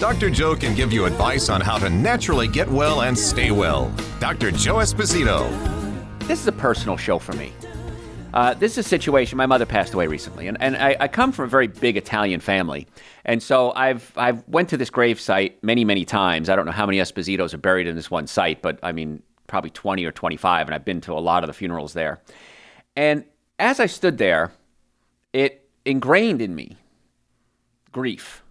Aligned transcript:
Dr. 0.00 0.30
Joe 0.30 0.56
can 0.56 0.74
give 0.74 0.94
you 0.94 1.04
advice 1.04 1.50
on 1.50 1.60
how 1.60 1.76
to 1.76 1.90
naturally 1.90 2.48
get 2.48 2.66
well 2.66 3.02
and 3.02 3.16
stay 3.16 3.50
well. 3.50 3.94
Dr. 4.18 4.50
Joe 4.50 4.76
Esposito. 4.76 5.46
This 6.20 6.40
is 6.40 6.46
a 6.46 6.52
personal 6.52 6.96
show 6.96 7.18
for 7.18 7.34
me. 7.34 7.52
Uh, 8.32 8.54
this 8.54 8.78
is 8.78 8.86
a 8.86 8.88
situation. 8.88 9.36
My 9.36 9.44
mother 9.44 9.66
passed 9.66 9.92
away 9.92 10.06
recently, 10.06 10.48
and, 10.48 10.56
and 10.58 10.74
I, 10.78 10.96
I, 11.00 11.08
come 11.08 11.32
from 11.32 11.44
a 11.44 11.48
very 11.48 11.66
big 11.66 11.98
Italian 11.98 12.40
family, 12.40 12.86
and 13.26 13.42
so 13.42 13.72
I've 13.72 14.10
I've 14.16 14.42
went 14.48 14.70
to 14.70 14.78
this 14.78 14.88
grave 14.88 15.20
site 15.20 15.62
many 15.62 15.84
many 15.84 16.06
times. 16.06 16.48
I 16.48 16.56
don't 16.56 16.64
know 16.64 16.72
how 16.72 16.86
many 16.86 16.98
Espositos 16.98 17.52
are 17.52 17.58
buried 17.58 17.86
in 17.86 17.94
this 17.94 18.10
one 18.10 18.26
site, 18.26 18.62
but 18.62 18.78
I 18.82 18.92
mean 18.92 19.22
probably 19.48 19.70
twenty 19.70 20.06
or 20.06 20.12
twenty 20.12 20.38
five, 20.38 20.66
and 20.66 20.74
I've 20.74 20.84
been 20.84 21.02
to 21.02 21.12
a 21.12 21.20
lot 21.20 21.42
of 21.42 21.48
the 21.48 21.54
funerals 21.54 21.92
there. 21.92 22.22
And 22.96 23.24
as 23.58 23.80
I 23.80 23.86
stood 23.86 24.16
there, 24.16 24.50
it 25.34 25.68
ingrained 25.84 26.40
in 26.40 26.54
me 26.54 26.78
grief 27.92 28.42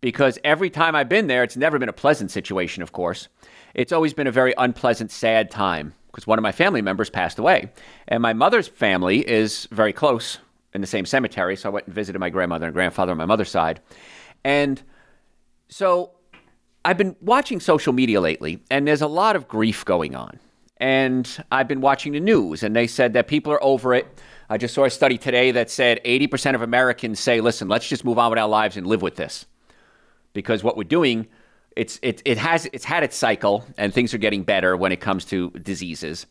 because 0.00 0.38
every 0.44 0.70
time 0.70 0.94
I've 0.94 1.08
been 1.08 1.26
there, 1.26 1.42
it's 1.42 1.56
never 1.56 1.78
been 1.78 1.88
a 1.88 1.94
pleasant 1.94 2.30
situation, 2.30 2.82
of 2.82 2.92
course. 2.92 3.28
It's 3.74 3.92
always 3.92 4.14
been 4.14 4.26
a 4.26 4.32
very 4.32 4.54
unpleasant, 4.56 5.10
sad 5.10 5.50
time 5.50 5.94
because 6.06 6.26
one 6.26 6.38
of 6.38 6.42
my 6.42 6.52
family 6.52 6.82
members 6.82 7.10
passed 7.10 7.38
away. 7.38 7.70
And 8.08 8.22
my 8.22 8.32
mother's 8.32 8.68
family 8.68 9.28
is 9.28 9.68
very 9.70 9.92
close 9.92 10.38
in 10.74 10.80
the 10.80 10.86
same 10.86 11.06
cemetery. 11.06 11.56
So 11.56 11.68
I 11.68 11.72
went 11.72 11.86
and 11.86 11.94
visited 11.94 12.18
my 12.18 12.30
grandmother 12.30 12.66
and 12.66 12.74
grandfather 12.74 13.12
on 13.12 13.18
my 13.18 13.26
mother's 13.26 13.50
side. 13.50 13.80
And 14.44 14.82
so 15.68 16.12
I've 16.84 16.98
been 16.98 17.16
watching 17.20 17.60
social 17.60 17.92
media 17.92 18.20
lately, 18.20 18.62
and 18.70 18.86
there's 18.86 19.02
a 19.02 19.06
lot 19.08 19.36
of 19.36 19.48
grief 19.48 19.84
going 19.84 20.14
on. 20.14 20.40
And 20.78 21.28
I've 21.50 21.68
been 21.68 21.80
watching 21.80 22.12
the 22.12 22.20
news, 22.20 22.62
and 22.62 22.74
they 22.74 22.86
said 22.86 23.12
that 23.14 23.26
people 23.26 23.52
are 23.52 23.62
over 23.62 23.94
it. 23.94 24.06
I 24.48 24.58
just 24.58 24.74
saw 24.74 24.84
a 24.84 24.90
study 24.90 25.18
today 25.18 25.50
that 25.50 25.70
said 25.70 26.00
80% 26.04 26.54
of 26.54 26.62
Americans 26.62 27.20
say, 27.20 27.40
listen, 27.40 27.68
let's 27.68 27.88
just 27.88 28.04
move 28.04 28.18
on 28.18 28.30
with 28.30 28.38
our 28.38 28.48
lives 28.48 28.76
and 28.76 28.86
live 28.86 29.02
with 29.02 29.16
this 29.16 29.44
because 30.32 30.62
what 30.62 30.76
we're 30.76 30.84
doing 30.84 31.26
it's 31.78 32.00
it, 32.02 32.20
it 32.24 32.36
has 32.38 32.68
it's 32.72 32.84
had 32.84 33.04
its 33.04 33.16
cycle 33.16 33.64
and 33.78 33.94
things 33.94 34.12
are 34.12 34.18
getting 34.18 34.42
better 34.42 34.76
when 34.76 34.90
it 34.90 35.00
comes 35.00 35.24
to 35.26 35.50
diseases. 35.50 36.26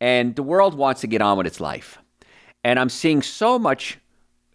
And 0.00 0.36
the 0.36 0.42
world 0.44 0.74
wants 0.74 1.00
to 1.02 1.06
get 1.06 1.20
on 1.20 1.36
with 1.36 1.46
its 1.46 1.60
life. 1.60 1.98
And 2.64 2.78
i'm 2.78 2.88
seeing 2.88 3.20
so 3.20 3.58
much 3.58 3.98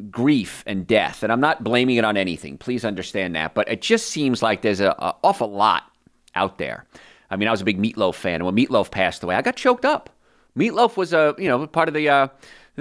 grief 0.10 0.64
and 0.66 0.88
death 0.88 1.24
and 1.24 1.32
i'm 1.32 1.42
not 1.42 1.64
blaming 1.64 1.98
it 1.98 2.06
on 2.06 2.16
anything. 2.16 2.58
Please 2.58 2.86
understand 2.86 3.36
that. 3.36 3.54
But 3.54 3.68
it 3.68 3.82
just 3.82 4.08
seems 4.08 4.42
like 4.42 4.62
there's 4.62 4.80
an 4.80 4.94
awful 4.98 5.52
lot 5.52 5.84
out 6.34 6.58
there. 6.58 6.86
I 7.30 7.36
mean 7.36 7.50
i 7.50 7.52
was 7.52 7.62
a 7.62 7.66
big 7.66 7.78
Meat 7.78 7.98
Loaf 7.98 8.16
fan. 8.16 8.36
And 8.36 8.46
when 8.46 8.56
Meat 8.56 8.72
Loaf 8.72 8.90
passed 8.90 9.24
away 9.24 9.36
i 9.36 9.42
got 9.42 9.58
choked 9.58 9.84
up. 9.84 10.10
Meat 10.56 10.74
Loaf 10.74 10.96
was 10.96 11.12
a 11.12 11.36
you 11.38 11.50
know 11.50 11.68
part 11.68 11.90
of 11.90 11.94
the 11.94 12.08
uh, 12.08 12.28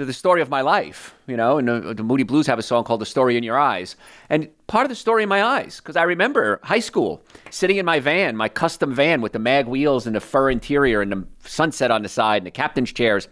the 0.05 0.13
story 0.13 0.41
of 0.43 0.49
my 0.49 0.61
life, 0.61 1.15
you 1.25 1.35
know, 1.35 1.57
and 1.57 1.67
the, 1.67 2.03
Moody 2.03 2.21
Blues 2.21 2.45
have 2.45 2.59
a 2.59 2.63
song 2.63 2.83
called 2.83 3.01
The 3.01 3.05
Story 3.05 3.35
in 3.35 3.43
Your 3.43 3.57
Eyes. 3.57 3.95
And 4.29 4.47
part 4.67 4.85
of 4.85 4.89
the 4.89 4.95
story 4.95 5.23
in 5.23 5.29
my 5.29 5.43
eyes, 5.43 5.77
because 5.77 5.95
I 5.95 6.03
remember 6.03 6.59
high 6.61 6.79
school, 6.79 7.23
sitting 7.49 7.77
in 7.77 7.85
my 7.85 7.99
van, 7.99 8.35
my 8.35 8.47
custom 8.47 8.93
van 8.93 9.21
with 9.21 9.33
the 9.33 9.39
mag 9.39 9.65
wheels 9.65 10.05
and 10.05 10.15
the 10.15 10.19
fur 10.19 10.51
interior 10.51 11.01
and 11.01 11.11
the 11.11 11.27
sunset 11.39 11.89
on 11.89 12.03
the 12.03 12.09
side 12.09 12.37
and 12.37 12.45
the 12.45 12.51
captain's 12.51 12.93
chairs 12.93 13.27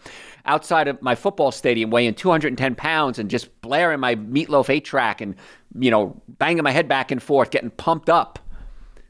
outside 0.48 0.88
of 0.88 1.00
my 1.04 1.14
football 1.14 1.52
stadium 1.52 1.92
weighing 1.92 2.16
210 2.16 2.74
pounds 2.74 3.20
and 3.20 3.30
just 3.30 3.62
blaring 3.62 4.00
my 4.00 4.16
Meat 4.16 4.50
Loaf 4.50 4.72
8 4.72 4.84
track 4.84 5.22
and, 5.22 5.36
you 5.78 5.92
know, 5.92 6.20
banging 6.28 6.64
my 6.64 6.72
head 6.72 6.88
back 6.88 7.12
and 7.12 7.22
forth, 7.22 7.52
getting 7.52 7.70
pumped 7.70 8.10
up 8.10 8.40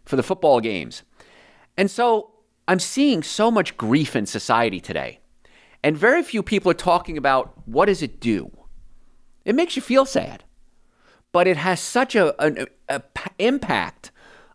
for 0.03 0.17
the 0.17 0.23
football 0.23 0.59
games. 0.59 1.03
And 1.77 1.89
so 1.89 2.31
I'm 2.67 2.79
seeing 2.79 3.23
so 3.23 3.49
much 3.49 3.77
grief 3.77 4.13
in 4.13 4.25
society 4.25 4.81
today 4.81 5.19
and 5.85 5.96
very 5.96 6.23
few 6.23 6.41
people 6.41 6.72
are 6.72 6.73
talking 6.73 7.16
about 7.16 7.53
what 7.68 7.85
does 7.85 8.01
it 8.01 8.19
do? 8.19 8.51
It 9.46 9.53
makes 9.53 9.75
you 9.75 9.84
feel 9.84 10.03
sad, 10.03 10.44
but 11.31 11.46
it 11.46 11.57
has 11.57 11.79
such 11.79 12.16
a, 12.16 12.34
an 12.44 12.66
impact 13.38 14.09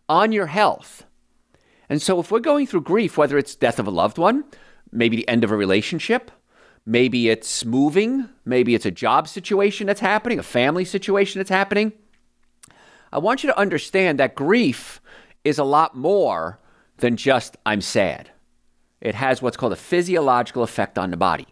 on 0.09 0.33
your 0.33 0.47
health. 0.47 1.05
And 1.87 2.01
so 2.01 2.19
if 2.19 2.31
we're 2.31 2.41
going 2.41 2.67
through 2.67 2.81
grief, 2.81 3.17
whether 3.17 3.37
it's 3.37 3.55
death 3.55 3.79
of 3.79 3.87
a 3.87 3.91
loved 3.91 4.17
one, 4.17 4.43
maybe 4.91 5.15
the 5.15 5.27
end 5.29 5.45
of 5.45 5.51
a 5.51 5.55
relationship, 5.55 6.31
maybe 6.85 7.29
it's 7.29 7.63
moving, 7.63 8.27
maybe 8.43 8.75
it's 8.75 8.85
a 8.85 8.91
job 8.91 9.25
situation 9.29 9.87
that's 9.87 10.01
happening, 10.01 10.37
a 10.37 10.43
family 10.43 10.83
situation 10.83 11.39
that's 11.39 11.49
happening, 11.49 11.93
I 13.13 13.19
want 13.19 13.41
you 13.41 13.47
to 13.47 13.57
understand 13.57 14.19
that 14.19 14.35
grief 14.35 14.99
is 15.45 15.57
a 15.57 15.63
lot 15.63 15.95
more 15.95 16.59
than 16.97 17.15
just 17.15 17.55
I'm 17.65 17.79
sad 17.79 18.30
it 19.01 19.15
has 19.15 19.41
what's 19.41 19.57
called 19.57 19.73
a 19.73 19.77
physiological 19.77 20.63
effect 20.63 20.97
on 20.97 21.11
the 21.11 21.17
body. 21.17 21.47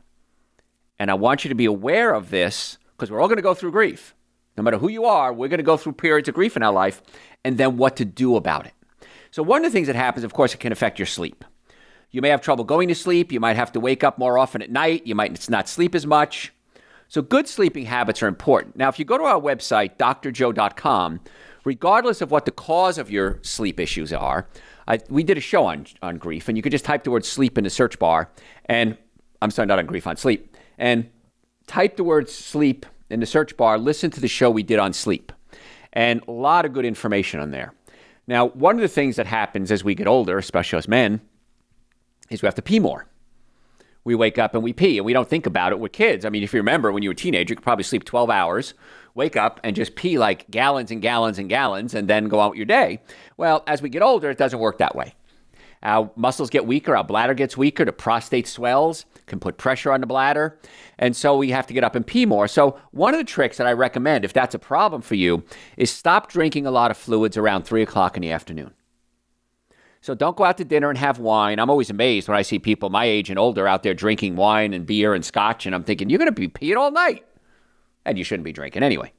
And 0.99 1.09
I 1.09 1.15
want 1.15 1.43
you 1.43 1.49
to 1.49 1.55
be 1.55 1.65
aware 1.65 2.13
of 2.13 2.29
this 2.29 2.77
because 2.91 3.09
we're 3.09 3.19
all 3.19 3.27
going 3.27 3.37
to 3.37 3.43
go 3.43 3.53
through 3.53 3.71
grief. 3.71 4.13
No 4.57 4.63
matter 4.63 4.77
who 4.77 4.89
you 4.89 5.05
are, 5.05 5.33
we're 5.33 5.47
going 5.47 5.59
to 5.59 5.63
go 5.63 5.77
through 5.77 5.93
periods 5.93 6.27
of 6.27 6.35
grief 6.35 6.57
in 6.57 6.63
our 6.63 6.73
life 6.73 7.01
and 7.45 7.57
then 7.57 7.77
what 7.77 7.95
to 7.97 8.05
do 8.05 8.35
about 8.35 8.65
it. 8.65 8.73
So, 9.31 9.41
one 9.41 9.63
of 9.63 9.71
the 9.71 9.73
things 9.73 9.87
that 9.87 9.95
happens, 9.95 10.23
of 10.23 10.33
course, 10.33 10.53
it 10.53 10.59
can 10.59 10.71
affect 10.71 10.99
your 10.99 11.05
sleep. 11.05 11.45
You 12.11 12.21
may 12.21 12.29
have 12.29 12.41
trouble 12.41 12.63
going 12.63 12.87
to 12.89 12.95
sleep. 12.95 13.31
You 13.31 13.39
might 13.39 13.55
have 13.55 13.71
to 13.73 13.79
wake 13.79 14.03
up 14.03 14.17
more 14.17 14.37
often 14.37 14.61
at 14.61 14.71
night. 14.71 15.05
You 15.05 15.15
might 15.15 15.49
not 15.49 15.69
sleep 15.69 15.95
as 15.95 16.05
much. 16.05 16.51
So, 17.07 17.21
good 17.21 17.47
sleeping 17.47 17.85
habits 17.85 18.21
are 18.21 18.27
important. 18.27 18.75
Now, 18.75 18.89
if 18.89 18.99
you 18.99 19.05
go 19.05 19.17
to 19.17 19.23
our 19.23 19.39
website, 19.39 19.97
drjoe.com, 19.97 21.21
regardless 21.63 22.21
of 22.21 22.31
what 22.31 22.45
the 22.45 22.51
cause 22.51 22.97
of 22.97 23.09
your 23.09 23.39
sleep 23.43 23.79
issues 23.79 24.11
are, 24.11 24.47
I, 24.89 24.99
we 25.07 25.23
did 25.23 25.37
a 25.37 25.41
show 25.41 25.65
on 25.65 25.85
on 26.01 26.17
grief, 26.17 26.49
and 26.49 26.57
you 26.57 26.63
could 26.63 26.71
just 26.71 26.83
type 26.83 27.03
the 27.03 27.11
word 27.11 27.23
sleep 27.23 27.57
in 27.57 27.63
the 27.63 27.69
search 27.69 27.99
bar, 27.99 28.29
and 28.65 28.97
I'm 29.41 29.51
sorry, 29.51 29.67
not 29.67 29.79
on 29.79 29.85
grief, 29.85 30.07
on 30.07 30.17
sleep, 30.17 30.57
and 30.77 31.09
type 31.67 31.95
the 31.95 32.03
word 32.03 32.27
sleep 32.27 32.87
in 33.09 33.19
the 33.19 33.25
search 33.27 33.55
bar. 33.55 33.77
Listen 33.77 34.09
to 34.11 34.19
the 34.19 34.27
show 34.27 34.49
we 34.49 34.63
did 34.63 34.79
on 34.79 34.91
sleep, 34.91 35.31
and 35.93 36.21
a 36.27 36.31
lot 36.31 36.65
of 36.65 36.73
good 36.73 36.85
information 36.85 37.39
on 37.39 37.51
there. 37.51 37.73
Now, 38.27 38.47
one 38.47 38.75
of 38.75 38.81
the 38.81 38.87
things 38.87 39.15
that 39.15 39.27
happens 39.27 39.71
as 39.71 39.83
we 39.83 39.95
get 39.95 40.07
older, 40.07 40.37
especially 40.37 40.77
as 40.77 40.87
men, 40.87 41.21
is 42.31 42.41
we 42.41 42.47
have 42.47 42.55
to 42.55 42.61
pee 42.61 42.79
more. 42.79 43.05
We 44.03 44.15
wake 44.15 44.39
up 44.39 44.55
and 44.55 44.63
we 44.63 44.73
pee, 44.73 44.97
and 44.97 45.05
we 45.05 45.13
don't 45.13 45.29
think 45.29 45.45
about 45.45 45.71
it 45.71 45.79
with 45.79 45.91
kids. 45.91 46.25
I 46.25 46.29
mean, 46.29 46.41
if 46.41 46.53
you 46.53 46.59
remember 46.59 46.91
when 46.91 47.03
you 47.03 47.09
were 47.09 47.13
a 47.13 47.15
teenager, 47.15 47.51
you 47.51 47.55
could 47.55 47.63
probably 47.63 47.83
sleep 47.83 48.05
12 48.05 48.29
hours 48.29 48.73
wake 49.15 49.35
up 49.35 49.59
and 49.63 49.75
just 49.75 49.95
pee 49.95 50.17
like 50.17 50.49
gallons 50.51 50.91
and 50.91 51.01
gallons 51.01 51.39
and 51.39 51.49
gallons 51.49 51.93
and 51.93 52.07
then 52.07 52.27
go 52.27 52.39
out 52.39 52.55
your 52.55 52.65
day. 52.65 53.01
Well, 53.37 53.63
as 53.67 53.81
we 53.81 53.89
get 53.89 54.01
older, 54.01 54.29
it 54.29 54.37
doesn't 54.37 54.59
work 54.59 54.77
that 54.79 54.95
way. 54.95 55.13
Our 55.81 56.11
muscles 56.17 56.49
get 56.49 56.65
weaker, 56.65 56.95
our 56.97 57.05
bladder 57.05 57.33
gets 57.33 57.55
weaker, 57.55 57.85
the 57.85 57.93
prostate 57.93 58.47
swells, 58.47 59.05
can 59.27 59.39
put 59.39 59.57
pressure 59.57 59.93
on 59.93 60.01
the 60.01 60.07
bladder, 60.07 60.59
and 60.97 61.15
so 61.15 61.37
we 61.37 61.51
have 61.51 61.67
to 61.67 61.73
get 61.73 61.85
up 61.85 61.95
and 61.95 62.05
pee 62.05 62.25
more. 62.25 62.49
So, 62.49 62.77
one 62.91 63.13
of 63.13 63.17
the 63.17 63.23
tricks 63.23 63.55
that 63.57 63.67
I 63.67 63.71
recommend, 63.71 64.25
if 64.25 64.33
that's 64.33 64.53
a 64.53 64.59
problem 64.59 65.01
for 65.01 65.15
you, 65.15 65.45
is 65.77 65.89
stop 65.89 66.29
drinking 66.29 66.65
a 66.65 66.71
lot 66.71 66.91
of 66.91 66.97
fluids 66.97 67.37
around 67.37 67.63
three 67.63 67.81
o'clock 67.81 68.17
in 68.17 68.21
the 68.21 68.31
afternoon. 68.31 68.73
So 70.01 70.15
don't 70.15 70.37
go 70.37 70.45
out 70.45 70.57
to 70.57 70.63
dinner 70.63 70.89
and 70.89 70.97
have 70.97 71.19
wine. 71.19 71.59
I'm 71.59 71.69
always 71.69 71.89
amazed 71.89 72.29
when 72.29 72.37
I 72.37 72.41
see 72.41 72.57
people 72.57 72.89
my 72.89 73.03
age 73.03 73.29
and 73.29 73.37
older 73.37 73.67
out 73.67 73.83
there 73.83 73.93
drinking 73.93 74.37
wine 74.37 74.73
and 74.73 74.85
beer 74.85 75.13
and 75.13 75.25
scotch, 75.25 75.65
and 75.65 75.75
I'm 75.75 75.83
thinking, 75.83 76.09
you're 76.09 76.19
going 76.19 76.33
to 76.33 76.33
be 76.33 76.47
peeing 76.47 76.77
all 76.77 76.91
night 76.91 77.25
and 78.09 78.17
you 78.17 78.23
shouldn't 78.23 78.43
be 78.43 78.51
drinking 78.51 78.83
anyway. 78.83 79.13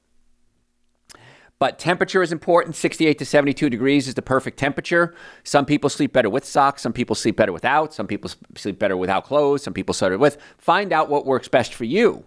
But 1.60 1.78
temperature 1.78 2.22
is 2.22 2.32
important. 2.32 2.74
68 2.74 3.18
to 3.18 3.24
72 3.26 3.68
degrees 3.68 4.08
is 4.08 4.14
the 4.14 4.22
perfect 4.22 4.58
temperature. 4.58 5.14
Some 5.44 5.66
people 5.66 5.90
sleep 5.90 6.12
better 6.12 6.30
with 6.30 6.46
socks. 6.46 6.80
Some 6.80 6.94
people 6.94 7.14
sleep 7.14 7.36
better 7.36 7.52
without. 7.52 7.92
Some 7.92 8.06
people 8.06 8.30
sleep 8.56 8.78
better 8.78 8.96
without 8.96 9.25
clothes. 9.25 9.62
Some 9.62 9.75
people 9.75 9.92
sleep 9.92 10.19
with. 10.19 10.38
Find 10.56 10.90
out 10.90 11.10
what 11.10 11.26
works 11.26 11.48
best 11.48 11.75
for 11.75 11.84
you. 11.84 12.25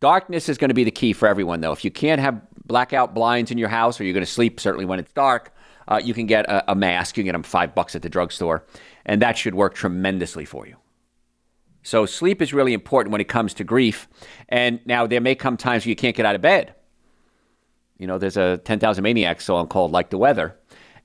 Darkness 0.00 0.48
is 0.48 0.56
going 0.56 0.70
to 0.70 0.74
be 0.74 0.82
the 0.82 0.90
key 0.90 1.12
for 1.12 1.28
everyone, 1.28 1.60
though. 1.60 1.72
If 1.72 1.84
you 1.84 1.90
can't 1.90 2.20
have 2.22 2.40
blackout 2.66 3.14
blinds 3.14 3.50
in 3.50 3.58
your 3.58 3.68
house 3.68 4.00
or 4.00 4.04
you're 4.04 4.14
going 4.14 4.24
to 4.24 4.30
sleep 4.30 4.60
certainly 4.60 4.86
when 4.86 4.98
it's 4.98 5.12
dark, 5.12 5.54
uh, 5.86 6.00
you 6.02 6.14
can 6.14 6.26
get 6.26 6.46
a, 6.46 6.72
a 6.72 6.74
mask. 6.74 7.18
You 7.18 7.22
can 7.22 7.26
get 7.26 7.32
them 7.32 7.42
five 7.42 7.74
bucks 7.74 7.94
at 7.94 8.00
the 8.00 8.08
drugstore, 8.08 8.64
and 9.04 9.20
that 9.20 9.36
should 9.36 9.54
work 9.54 9.74
tremendously 9.74 10.46
for 10.46 10.66
you. 10.66 10.76
So 11.82 12.06
sleep 12.06 12.40
is 12.40 12.52
really 12.52 12.72
important 12.72 13.12
when 13.12 13.20
it 13.20 13.28
comes 13.28 13.54
to 13.54 13.64
grief. 13.64 14.08
And 14.48 14.80
now 14.86 15.06
there 15.06 15.20
may 15.20 15.34
come 15.34 15.56
times 15.56 15.84
where 15.84 15.90
you 15.90 15.96
can't 15.96 16.16
get 16.16 16.26
out 16.26 16.34
of 16.34 16.40
bed. 16.40 16.74
You 17.98 18.06
know, 18.06 18.18
there's 18.18 18.36
a 18.36 18.58
10,000 18.64 19.02
Maniacs 19.02 19.44
song 19.44 19.68
called 19.68 19.92
Like 19.92 20.10
the 20.10 20.18
Weather, 20.18 20.56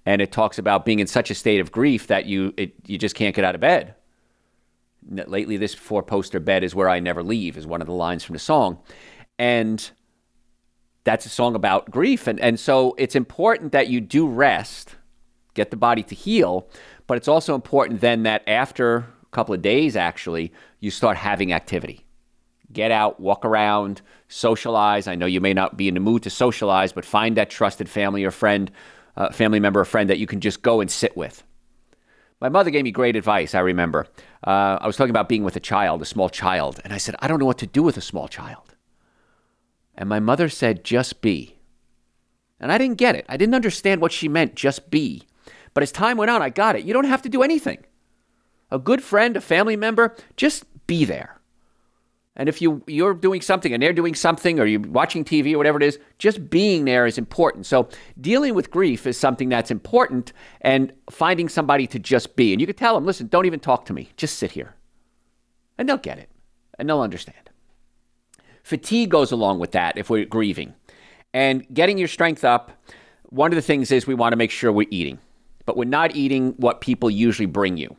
and 0.06 0.22
it 0.22 0.32
talks 0.32 0.58
about 0.58 0.86
being 0.86 1.00
in 1.00 1.08
such 1.08 1.30
a 1.30 1.36
state 1.36 1.60
of 1.60 1.72
grief 1.72 2.08
that 2.08 2.26
you 2.26 2.54
it, 2.58 2.74
you 2.88 2.98
just 2.98 3.14
can't 3.14 3.36
get 3.36 3.46
out 3.46 3.56
of 3.56 3.62
bed. 3.62 3.94
Lately, 5.10 5.58
this 5.58 5.76
four 5.76 6.02
poster 6.02 6.40
bed 6.40 6.64
is 6.64 6.74
where 6.74 6.90
I 6.90 7.00
never 7.00 7.22
leave, 7.22 7.56
is 7.56 7.68
one 7.68 7.82
of 7.82 7.88
the 7.88 7.94
lines 7.94 8.24
from 8.24 8.34
the 8.34 8.40
song. 8.40 8.80
And 9.38 9.90
that's 11.04 11.26
a 11.26 11.30
song 11.30 11.56
about 11.56 11.92
grief. 11.92 12.28
And, 12.28 12.40
and 12.40 12.60
so 12.60 12.96
it's 12.98 13.16
important 13.16 13.72
that 13.72 13.88
you 13.88 14.02
do 14.02 14.28
rest, 14.28 14.96
get 15.54 15.72
the 15.72 15.78
body 15.78 16.04
to 16.04 16.16
heal. 16.16 16.68
But 17.06 17.18
it's 17.18 17.28
also 17.28 17.56
important 17.56 18.02
then 18.02 18.24
that 18.24 18.44
after 18.48 19.06
couple 19.32 19.54
of 19.54 19.62
days, 19.62 19.96
actually, 19.96 20.54
you 20.80 20.92
start 20.92 21.18
having 21.18 21.54
activity. 21.54 22.06
Get 22.72 22.92
out, 22.92 23.20
walk 23.20 23.46
around, 23.46 24.02
socialize. 24.28 25.08
I 25.08 25.16
know 25.16 25.26
you 25.26 25.42
may 25.42 25.54
not 25.54 25.78
be 25.78 25.88
in 25.88 25.94
the 25.94 26.00
mood 26.00 26.24
to 26.24 26.30
socialize, 26.30 26.92
but 26.92 27.06
find 27.06 27.38
that 27.38 27.50
trusted 27.50 27.90
family 27.90 28.24
or 28.24 28.32
friend, 28.32 28.72
uh, 29.16 29.32
family 29.32 29.60
member 29.60 29.80
or 29.80 29.86
friend 29.86 30.10
that 30.10 30.20
you 30.20 30.28
can 30.28 30.42
just 30.42 30.62
go 30.62 30.82
and 30.82 30.92
sit 30.92 31.16
with. 31.16 31.44
My 32.40 32.50
mother 32.50 32.70
gave 32.70 32.84
me 32.84 32.92
great 32.92 33.16
advice, 33.16 33.56
I 33.56 33.60
remember. 33.60 34.06
Uh, 34.46 34.78
I 34.80 34.86
was 34.86 34.96
talking 34.96 35.10
about 35.10 35.30
being 35.30 35.44
with 35.44 35.56
a 35.56 35.62
child, 35.62 36.02
a 36.02 36.06
small 36.06 36.30
child, 36.30 36.80
and 36.84 36.94
I 36.94 36.98
said, 36.98 37.16
I 37.20 37.28
don't 37.28 37.40
know 37.40 37.46
what 37.46 37.58
to 37.60 37.68
do 37.68 37.82
with 37.82 37.98
a 37.98 38.02
small 38.02 38.28
child. 38.28 38.76
And 39.96 40.08
my 40.08 40.20
mother 40.20 40.48
said, 40.48 40.84
just 40.84 41.22
be. 41.22 41.56
And 42.60 42.72
I 42.72 42.78
didn't 42.78 42.98
get 42.98 43.16
it. 43.16 43.26
I 43.28 43.38
didn't 43.38 43.56
understand 43.56 44.02
what 44.02 44.12
she 44.12 44.28
meant, 44.28 44.56
just 44.56 44.92
be. 44.92 45.24
But 45.74 45.84
as 45.84 45.92
time 45.92 46.18
went 46.18 46.30
on, 46.30 46.42
I 46.42 46.50
got 46.50 46.76
it. 46.76 46.86
You 46.86 46.94
don't 46.94 47.06
have 47.06 47.24
to 47.24 47.30
do 47.30 47.42
anything. 47.42 47.84
A 48.72 48.80
good 48.80 49.04
friend, 49.04 49.38
a 49.38 49.42
family 49.42 49.76
member, 49.76 50.16
just 50.36 50.66
be 50.88 51.06
there. 51.06 51.38
And 52.38 52.48
if 52.48 52.62
you 52.62 52.84
you're 52.86 53.16
doing 53.16 53.42
something 53.42 53.74
and 53.74 53.82
they're 53.82 53.92
doing 53.92 54.14
something 54.14 54.60
or 54.60 54.66
you're 54.66 54.80
watching 54.80 55.26
TV 55.26 55.54
or 55.54 55.58
whatever 55.58 55.78
it 55.78 55.84
is, 55.84 55.98
just 56.20 56.50
being 56.52 56.86
there 56.86 57.08
is 57.08 57.18
important. 57.18 57.66
So 57.66 57.90
dealing 58.22 58.54
with 58.54 58.70
grief 58.70 59.08
is 59.08 59.18
something 59.18 59.50
that's 59.50 59.72
important 59.72 60.34
and 60.62 60.94
finding 61.10 61.50
somebody 61.50 61.88
to 61.88 62.00
just 62.00 62.36
be. 62.36 62.54
And 62.54 62.62
you 62.62 62.68
can 62.68 62.76
tell 62.76 62.94
them, 62.94 63.06
listen, 63.06 63.28
don't 63.28 63.48
even 63.48 63.60
talk 63.60 63.86
to 63.86 63.94
me. 63.94 64.10
Just 64.18 64.38
sit 64.38 64.52
here. 64.52 64.76
And 65.80 65.90
they'll 65.90 65.98
get 65.98 66.20
it. 66.20 66.30
And 66.78 66.88
they'll 66.88 67.02
understand. 67.02 67.50
Fatigue 68.62 69.10
goes 69.10 69.32
along 69.32 69.58
with 69.58 69.72
that 69.72 69.98
if 69.98 70.10
we're 70.10 70.26
grieving. 70.26 70.76
And 71.34 71.66
getting 71.74 71.98
your 71.98 72.08
strength 72.08 72.44
up, 72.44 72.72
one 73.30 73.52
of 73.52 73.56
the 73.56 73.62
things 73.64 73.92
is 73.92 74.06
we 74.06 74.14
want 74.14 74.34
to 74.34 74.38
make 74.38 74.52
sure 74.52 74.72
we're 74.72 74.88
eating. 74.92 75.18
But 75.66 75.76
we're 75.76 75.86
not 75.86 76.16
eating 76.16 76.52
what 76.58 76.82
people 76.82 77.10
usually 77.10 77.48
bring 77.48 77.78
you. 77.78 77.96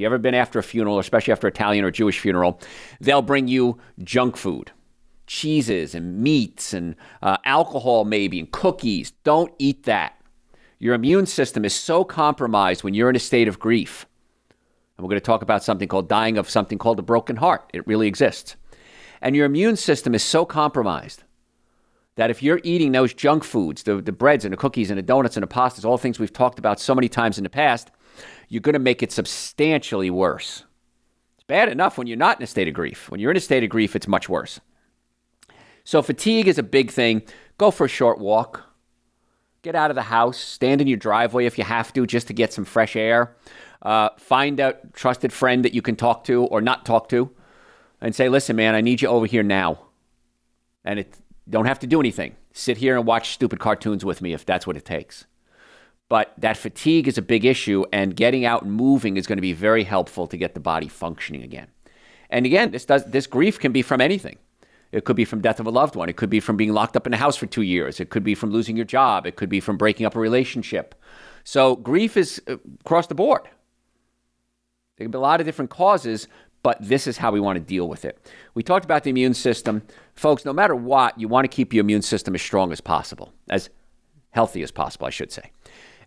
You've 0.00 0.06
ever 0.06 0.18
been 0.18 0.34
after 0.34 0.58
a 0.58 0.62
funeral, 0.62 0.98
especially 0.98 1.32
after 1.32 1.46
Italian 1.46 1.84
or 1.84 1.90
Jewish 1.90 2.20
funeral, 2.20 2.58
they'll 3.02 3.20
bring 3.20 3.48
you 3.48 3.78
junk 4.02 4.38
food, 4.38 4.72
cheeses 5.26 5.94
and 5.94 6.20
meats 6.22 6.72
and 6.72 6.96
uh, 7.20 7.36
alcohol, 7.44 8.06
maybe, 8.06 8.38
and 8.38 8.50
cookies. 8.50 9.10
Don't 9.24 9.52
eat 9.58 9.82
that. 9.82 10.18
Your 10.78 10.94
immune 10.94 11.26
system 11.26 11.66
is 11.66 11.74
so 11.74 12.02
compromised 12.02 12.82
when 12.82 12.94
you're 12.94 13.10
in 13.10 13.16
a 13.16 13.20
state 13.20 13.46
of 13.46 13.58
grief. 13.58 14.06
And 14.96 15.04
we're 15.04 15.10
going 15.10 15.20
to 15.20 15.26
talk 15.26 15.42
about 15.42 15.62
something 15.62 15.86
called 15.86 16.08
dying 16.08 16.38
of 16.38 16.48
something 16.48 16.78
called 16.78 16.98
a 16.98 17.02
broken 17.02 17.36
heart. 17.36 17.68
It 17.74 17.86
really 17.86 18.06
exists. 18.06 18.56
And 19.20 19.36
your 19.36 19.44
immune 19.44 19.76
system 19.76 20.14
is 20.14 20.22
so 20.22 20.46
compromised 20.46 21.24
that 22.16 22.30
if 22.30 22.42
you're 22.42 22.60
eating 22.64 22.92
those 22.92 23.12
junk 23.12 23.44
foods, 23.44 23.82
the, 23.82 24.00
the 24.00 24.12
breads 24.12 24.46
and 24.46 24.52
the 24.52 24.56
cookies 24.56 24.90
and 24.90 24.96
the 24.96 25.02
donuts 25.02 25.36
and 25.36 25.42
the 25.42 25.46
pastas, 25.46 25.84
all 25.84 25.98
things 25.98 26.18
we've 26.18 26.32
talked 26.32 26.58
about 26.58 26.80
so 26.80 26.94
many 26.94 27.08
times 27.10 27.36
in 27.36 27.44
the 27.44 27.50
past, 27.50 27.90
you're 28.48 28.60
going 28.60 28.74
to 28.74 28.78
make 28.78 29.02
it 29.02 29.12
substantially 29.12 30.10
worse. 30.10 30.64
It's 31.36 31.46
bad 31.46 31.68
enough 31.68 31.96
when 31.96 32.06
you're 32.06 32.16
not 32.16 32.38
in 32.38 32.44
a 32.44 32.46
state 32.46 32.68
of 32.68 32.74
grief. 32.74 33.10
When 33.10 33.20
you're 33.20 33.30
in 33.30 33.36
a 33.36 33.40
state 33.40 33.64
of 33.64 33.70
grief, 33.70 33.94
it's 33.96 34.08
much 34.08 34.28
worse. 34.28 34.60
So, 35.84 36.02
fatigue 36.02 36.48
is 36.48 36.58
a 36.58 36.62
big 36.62 36.90
thing. 36.90 37.22
Go 37.58 37.70
for 37.70 37.86
a 37.86 37.88
short 37.88 38.18
walk. 38.18 38.64
Get 39.62 39.74
out 39.74 39.90
of 39.90 39.94
the 39.94 40.02
house. 40.02 40.38
Stand 40.38 40.80
in 40.80 40.86
your 40.86 40.96
driveway 40.96 41.46
if 41.46 41.58
you 41.58 41.64
have 41.64 41.92
to, 41.92 42.06
just 42.06 42.26
to 42.28 42.32
get 42.32 42.52
some 42.52 42.64
fresh 42.64 42.96
air. 42.96 43.36
Uh, 43.82 44.10
find 44.18 44.60
a 44.60 44.76
trusted 44.92 45.32
friend 45.32 45.64
that 45.64 45.74
you 45.74 45.82
can 45.82 45.96
talk 45.96 46.24
to 46.24 46.44
or 46.44 46.60
not 46.60 46.84
talk 46.84 47.08
to 47.10 47.30
and 48.00 48.14
say, 48.14 48.28
listen, 48.28 48.56
man, 48.56 48.74
I 48.74 48.80
need 48.80 49.02
you 49.02 49.08
over 49.08 49.26
here 49.26 49.42
now. 49.42 49.78
And 50.84 50.98
it 50.98 51.18
don't 51.48 51.66
have 51.66 51.78
to 51.80 51.86
do 51.86 52.00
anything. 52.00 52.36
Sit 52.52 52.78
here 52.78 52.96
and 52.96 53.06
watch 53.06 53.32
stupid 53.32 53.58
cartoons 53.58 54.04
with 54.04 54.22
me 54.22 54.32
if 54.32 54.44
that's 54.44 54.66
what 54.66 54.76
it 54.76 54.84
takes. 54.84 55.26
But 56.10 56.34
that 56.38 56.56
fatigue 56.56 57.06
is 57.06 57.18
a 57.18 57.22
big 57.22 57.44
issue, 57.44 57.84
and 57.92 58.16
getting 58.16 58.44
out 58.44 58.62
and 58.62 58.72
moving 58.72 59.16
is 59.16 59.28
going 59.28 59.38
to 59.38 59.42
be 59.42 59.52
very 59.52 59.84
helpful 59.84 60.26
to 60.26 60.36
get 60.36 60.54
the 60.54 60.60
body 60.60 60.88
functioning 60.88 61.44
again. 61.44 61.68
And 62.28 62.44
again, 62.44 62.72
this 62.72 62.84
does 62.84 63.04
this 63.04 63.28
grief 63.28 63.60
can 63.60 63.70
be 63.70 63.80
from 63.80 64.00
anything. 64.00 64.36
It 64.90 65.04
could 65.04 65.14
be 65.14 65.24
from 65.24 65.40
death 65.40 65.60
of 65.60 65.68
a 65.68 65.70
loved 65.70 65.94
one. 65.94 66.08
It 66.08 66.16
could 66.16 66.28
be 66.28 66.40
from 66.40 66.56
being 66.56 66.72
locked 66.72 66.96
up 66.96 67.06
in 67.06 67.14
a 67.14 67.16
house 67.16 67.36
for 67.36 67.46
two 67.46 67.62
years. 67.62 68.00
It 68.00 68.10
could 68.10 68.24
be 68.24 68.34
from 68.34 68.50
losing 68.50 68.74
your 68.76 68.84
job. 68.84 69.24
It 69.24 69.36
could 69.36 69.48
be 69.48 69.60
from 69.60 69.76
breaking 69.76 70.04
up 70.04 70.16
a 70.16 70.18
relationship. 70.18 70.96
So 71.44 71.76
grief 71.76 72.16
is 72.16 72.42
uh, 72.48 72.56
across 72.80 73.06
the 73.06 73.14
board. 73.14 73.42
There 74.96 75.04
can 75.04 75.12
be 75.12 75.16
a 75.16 75.20
lot 75.20 75.38
of 75.38 75.46
different 75.46 75.70
causes, 75.70 76.26
but 76.64 76.76
this 76.80 77.06
is 77.06 77.18
how 77.18 77.30
we 77.30 77.38
want 77.38 77.56
to 77.56 77.60
deal 77.60 77.88
with 77.88 78.04
it. 78.04 78.28
We 78.54 78.64
talked 78.64 78.84
about 78.84 79.04
the 79.04 79.10
immune 79.10 79.34
system. 79.34 79.82
Folks, 80.14 80.44
no 80.44 80.52
matter 80.52 80.74
what, 80.74 81.20
you 81.20 81.28
want 81.28 81.44
to 81.44 81.56
keep 81.56 81.72
your 81.72 81.82
immune 81.82 82.02
system 82.02 82.34
as 82.34 82.42
strong 82.42 82.72
as 82.72 82.80
possible, 82.80 83.32
as 83.48 83.70
healthy 84.30 84.62
as 84.64 84.72
possible, 84.72 85.06
I 85.06 85.10
should 85.10 85.30
say 85.30 85.52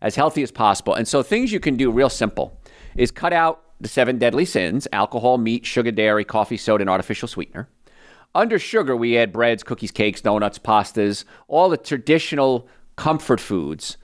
as 0.03 0.15
healthy 0.15 0.43
as 0.43 0.51
possible. 0.51 0.93
And 0.93 1.07
so 1.07 1.23
things 1.23 1.51
you 1.51 1.59
can 1.59 1.77
do 1.77 1.89
real 1.89 2.09
simple 2.09 2.59
is 2.95 3.09
cut 3.09 3.33
out 3.33 3.63
the 3.79 3.87
seven 3.87 4.19
deadly 4.19 4.45
sins 4.45 4.87
alcohol, 4.91 5.39
meat, 5.39 5.65
sugar, 5.65 5.91
dairy, 5.91 6.25
coffee, 6.25 6.57
soda, 6.57 6.83
and 6.83 6.89
artificial 6.89 7.27
sweetener. 7.27 7.67
Under 8.35 8.59
sugar, 8.59 8.95
we 8.95 9.17
add 9.17 9.31
breads, 9.31 9.63
cookies, 9.63 9.91
cakes, 9.91 10.21
donuts, 10.21 10.59
pastas. 10.59 11.23
All 11.47 11.69
the 11.69 11.77
traditional 11.77 12.67
comfort 12.95 13.39
foods 13.39 13.97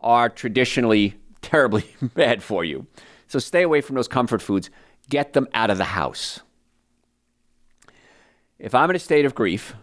are 0.00 0.28
traditionally 0.28 1.14
terribly 1.42 1.86
bad 2.14 2.42
for 2.42 2.64
you. 2.64 2.86
So 3.28 3.38
stay 3.38 3.62
away 3.62 3.80
from 3.80 3.96
those 3.96 4.08
comfort 4.08 4.42
foods. 4.42 4.70
Get 5.08 5.32
them 5.34 5.48
out 5.54 5.70
of 5.70 5.78
the 5.78 5.84
house. 5.84 6.40
If 8.58 8.74
I'm 8.74 8.90
in 8.90 8.96
a 8.96 9.00
state 9.00 9.24
of 9.24 9.34
grief 9.34 9.74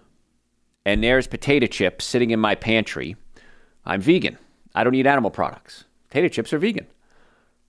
and 0.85 1.03
there's 1.03 1.27
potato 1.27 1.67
chips 1.67 2.05
sitting 2.05 2.31
in 2.31 2.39
my 2.39 2.55
pantry, 2.55 3.15
I'm 3.85 4.01
vegan. 4.01 4.37
I 4.73 4.83
don't 4.83 4.95
eat 4.95 5.07
animal 5.07 5.31
products. 5.31 5.85
Potato 6.09 6.27
chips 6.27 6.53
are 6.53 6.59
vegan. 6.59 6.87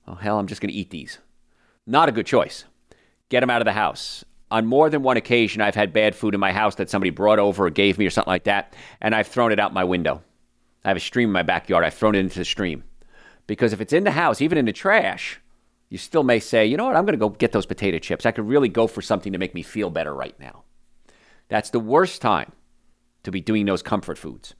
Oh, 0.06 0.14
hell, 0.14 0.38
I'm 0.38 0.46
just 0.46 0.60
going 0.60 0.70
to 0.70 0.76
eat 0.76 0.90
these. 0.90 1.18
Not 1.86 2.08
a 2.08 2.12
good 2.12 2.26
choice. 2.26 2.64
Get 3.28 3.40
them 3.40 3.50
out 3.50 3.60
of 3.60 3.66
the 3.66 3.72
house. 3.72 4.24
On 4.50 4.66
more 4.66 4.90
than 4.90 5.02
one 5.02 5.16
occasion, 5.16 5.62
I've 5.62 5.74
had 5.74 5.92
bad 5.92 6.14
food 6.14 6.34
in 6.34 6.40
my 6.40 6.52
house 6.52 6.74
that 6.74 6.90
somebody 6.90 7.10
brought 7.10 7.38
over 7.38 7.66
or 7.66 7.70
gave 7.70 7.98
me 7.98 8.06
or 8.06 8.10
something 8.10 8.30
like 8.30 8.44
that, 8.44 8.74
and 9.00 9.14
I've 9.14 9.28
thrown 9.28 9.52
it 9.52 9.58
out 9.58 9.72
my 9.72 9.84
window. 9.84 10.22
I 10.84 10.88
have 10.88 10.96
a 10.96 11.00
stream 11.00 11.30
in 11.30 11.32
my 11.32 11.42
backyard. 11.42 11.84
I've 11.84 11.94
thrown 11.94 12.14
it 12.14 12.18
into 12.18 12.38
the 12.38 12.44
stream. 12.44 12.84
Because 13.46 13.72
if 13.72 13.80
it's 13.80 13.92
in 13.92 14.04
the 14.04 14.10
house, 14.10 14.40
even 14.40 14.58
in 14.58 14.66
the 14.66 14.72
trash, 14.72 15.40
you 15.88 15.98
still 15.98 16.22
may 16.22 16.40
say, 16.40 16.66
you 16.66 16.76
know 16.76 16.84
what, 16.84 16.96
I'm 16.96 17.04
going 17.04 17.18
to 17.18 17.18
go 17.18 17.28
get 17.28 17.52
those 17.52 17.66
potato 17.66 17.98
chips. 17.98 18.26
I 18.26 18.32
could 18.32 18.46
really 18.46 18.68
go 18.68 18.86
for 18.86 19.02
something 19.02 19.32
to 19.32 19.38
make 19.38 19.54
me 19.54 19.62
feel 19.62 19.90
better 19.90 20.14
right 20.14 20.38
now. 20.38 20.64
That's 21.48 21.70
the 21.70 21.80
worst 21.80 22.22
time 22.22 22.52
to 23.24 23.30
be 23.30 23.40
doing 23.40 23.66
those 23.66 23.82
comfort 23.82 24.18
foods. 24.18 24.54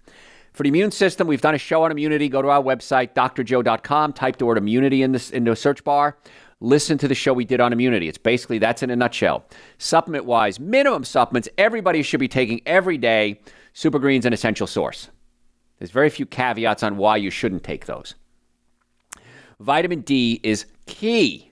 For 0.52 0.64
the 0.64 0.69
immune 0.69 0.90
system, 0.90 1.26
we've 1.26 1.40
done 1.40 1.54
a 1.54 1.58
show 1.58 1.82
on 1.82 1.90
immunity. 1.90 2.28
Go 2.28 2.43
to 2.43 2.49
our 2.49 2.62
website, 2.62 3.14
drjoe.com, 3.14 4.12
type 4.12 4.37
the 4.37 4.44
word 4.44 4.58
immunity 4.58 5.02
in, 5.02 5.12
this, 5.12 5.31
in 5.31 5.44
the 5.44 5.56
search 5.56 5.82
bar. 5.82 6.16
Listen 6.60 6.99
to 6.99 7.08
the 7.08 7.14
show 7.14 7.32
we 7.32 7.44
did 7.44 7.60
on 7.60 7.72
immunity. 7.72 8.06
It's 8.06 8.19
basically 8.19 8.58
that's 8.58 8.82
in 8.82 8.90
a 8.90 8.96
nutshell. 8.96 9.44
Supplement 9.79 10.26
wise, 10.26 10.60
minimum 10.60 11.05
supplements 11.05 11.48
everybody 11.58 12.03
should 12.03 12.20
be 12.20 12.29
taking 12.29 12.60
every 12.67 12.98
day. 12.98 13.41
Super 13.72 13.98
Greens 13.98 14.26
an 14.26 14.32
essential 14.32 14.67
source. 14.67 15.08
There's 15.79 15.91
very 15.91 16.10
few 16.10 16.26
caveats 16.26 16.82
on 16.82 16.98
why 16.98 17.17
you 17.17 17.31
shouldn't 17.31 17.65
take 17.65 17.86
those. 17.86 18.15
Vitamin 19.58 20.03
D 20.03 20.38
is 20.43 20.67
key 20.86 21.50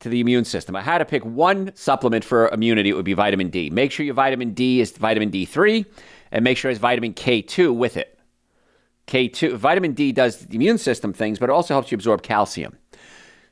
to 0.00 0.08
the 0.08 0.20
immune 0.20 0.44
system. 0.44 0.76
I 0.76 0.82
had 0.82 0.98
to 0.98 1.04
pick 1.04 1.24
one 1.24 1.72
supplement 1.74 2.24
for 2.24 2.48
immunity, 2.48 2.90
it 2.90 2.94
would 2.94 3.04
be 3.04 3.14
vitamin 3.14 3.48
D. 3.48 3.70
Make 3.70 3.92
sure 3.92 4.04
your 4.04 4.14
vitamin 4.14 4.52
D 4.52 4.80
is 4.80 4.92
vitamin 4.92 5.30
D3 5.30 5.86
and 6.32 6.42
make 6.42 6.58
sure 6.58 6.70
it 6.70 6.74
has 6.74 6.78
vitamin 6.78 7.14
K2 7.14 7.74
with 7.74 7.96
it. 7.96 8.18
K2, 9.06 9.54
vitamin 9.56 9.92
D 9.92 10.10
does 10.10 10.38
the 10.38 10.56
immune 10.56 10.78
system 10.78 11.12
things, 11.12 11.38
but 11.38 11.50
it 11.50 11.52
also 11.52 11.74
helps 11.74 11.92
you 11.92 11.96
absorb 11.96 12.22
calcium. 12.22 12.78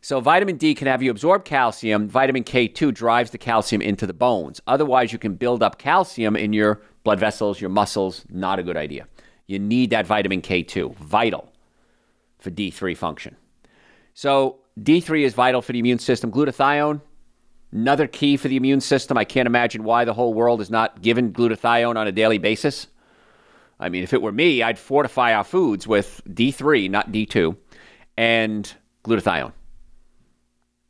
So, 0.00 0.20
vitamin 0.20 0.56
D 0.56 0.74
can 0.74 0.86
have 0.86 1.02
you 1.02 1.10
absorb 1.10 1.44
calcium. 1.44 2.08
Vitamin 2.08 2.42
K2 2.42 2.94
drives 2.94 3.30
the 3.30 3.38
calcium 3.38 3.82
into 3.82 4.06
the 4.06 4.14
bones. 4.14 4.60
Otherwise, 4.66 5.12
you 5.12 5.18
can 5.18 5.34
build 5.34 5.62
up 5.62 5.78
calcium 5.78 6.36
in 6.36 6.54
your 6.54 6.80
blood 7.04 7.20
vessels, 7.20 7.60
your 7.60 7.68
muscles. 7.68 8.24
Not 8.30 8.58
a 8.58 8.62
good 8.62 8.78
idea. 8.78 9.06
You 9.46 9.58
need 9.58 9.90
that 9.90 10.06
vitamin 10.06 10.40
K2, 10.40 10.94
vital 10.96 11.52
for 12.38 12.50
D3 12.50 12.96
function. 12.96 13.36
So, 14.14 14.60
D3 14.78 15.24
is 15.24 15.34
vital 15.34 15.60
for 15.60 15.72
the 15.72 15.80
immune 15.80 15.98
system. 15.98 16.32
Glutathione, 16.32 17.02
Another 17.72 18.08
key 18.08 18.36
for 18.36 18.48
the 18.48 18.56
immune 18.56 18.80
system. 18.80 19.16
I 19.16 19.24
can't 19.24 19.46
imagine 19.46 19.84
why 19.84 20.04
the 20.04 20.14
whole 20.14 20.34
world 20.34 20.60
is 20.60 20.70
not 20.70 21.02
given 21.02 21.32
glutathione 21.32 21.96
on 21.96 22.06
a 22.06 22.12
daily 22.12 22.38
basis. 22.38 22.88
I 23.78 23.88
mean, 23.88 24.02
if 24.02 24.12
it 24.12 24.20
were 24.20 24.32
me, 24.32 24.62
I'd 24.62 24.78
fortify 24.78 25.32
our 25.32 25.44
foods 25.44 25.86
with 25.86 26.20
D3, 26.28 26.90
not 26.90 27.12
D2, 27.12 27.56
and 28.16 28.72
glutathione. 29.04 29.52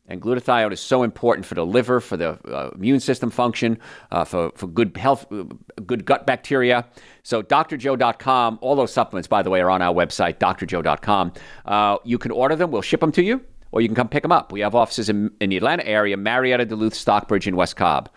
And 0.09 0.21
glutathione 0.21 0.73
is 0.73 0.81
so 0.81 1.05
important 1.05 1.47
for 1.47 1.55
the 1.55 1.65
liver, 1.65 2.01
for 2.01 2.17
the 2.17 2.31
uh, 2.53 2.71
immune 2.75 2.99
system 2.99 3.31
function, 3.31 3.79
uh, 4.11 4.25
for, 4.25 4.51
for 4.57 4.67
good 4.67 4.97
health, 4.97 5.31
uh, 5.31 5.45
good 5.87 6.05
gut 6.05 6.27
bacteria. 6.27 6.85
So, 7.23 7.43
drjoe.com, 7.43 8.59
all 8.61 8.75
those 8.75 8.93
supplements, 8.93 9.29
by 9.29 9.43
the 9.43 9.51
way, 9.51 9.61
are 9.61 9.71
on 9.71 9.83
our 9.83 9.95
website, 9.95 10.39
drjoe.com. 10.39 11.33
Uh, 11.65 11.99
you 12.03 12.19
can 12.19 12.33
order 12.33 12.57
them, 12.57 12.73
we'll 12.73 12.83
ship 12.83 12.99
them 12.99 13.13
to 13.13 13.23
you 13.23 13.41
or 13.73 13.81
you 13.81 13.89
can 13.89 13.95
come 13.95 14.09
pick 14.09 14.23
them 14.23 14.33
up. 14.33 14.53
We 14.53 14.61
have 14.61 14.75
offices 14.75 15.09
in, 15.09 15.31
in 15.41 15.51
the 15.51 15.57
Atlanta 15.57 15.87
area, 15.87 16.17
Marietta, 16.17 16.67
Duluth, 16.67 16.95
Stockbridge, 16.95 17.47
and 17.47 17.57
West 17.57 17.77
Cobb. 17.77 18.09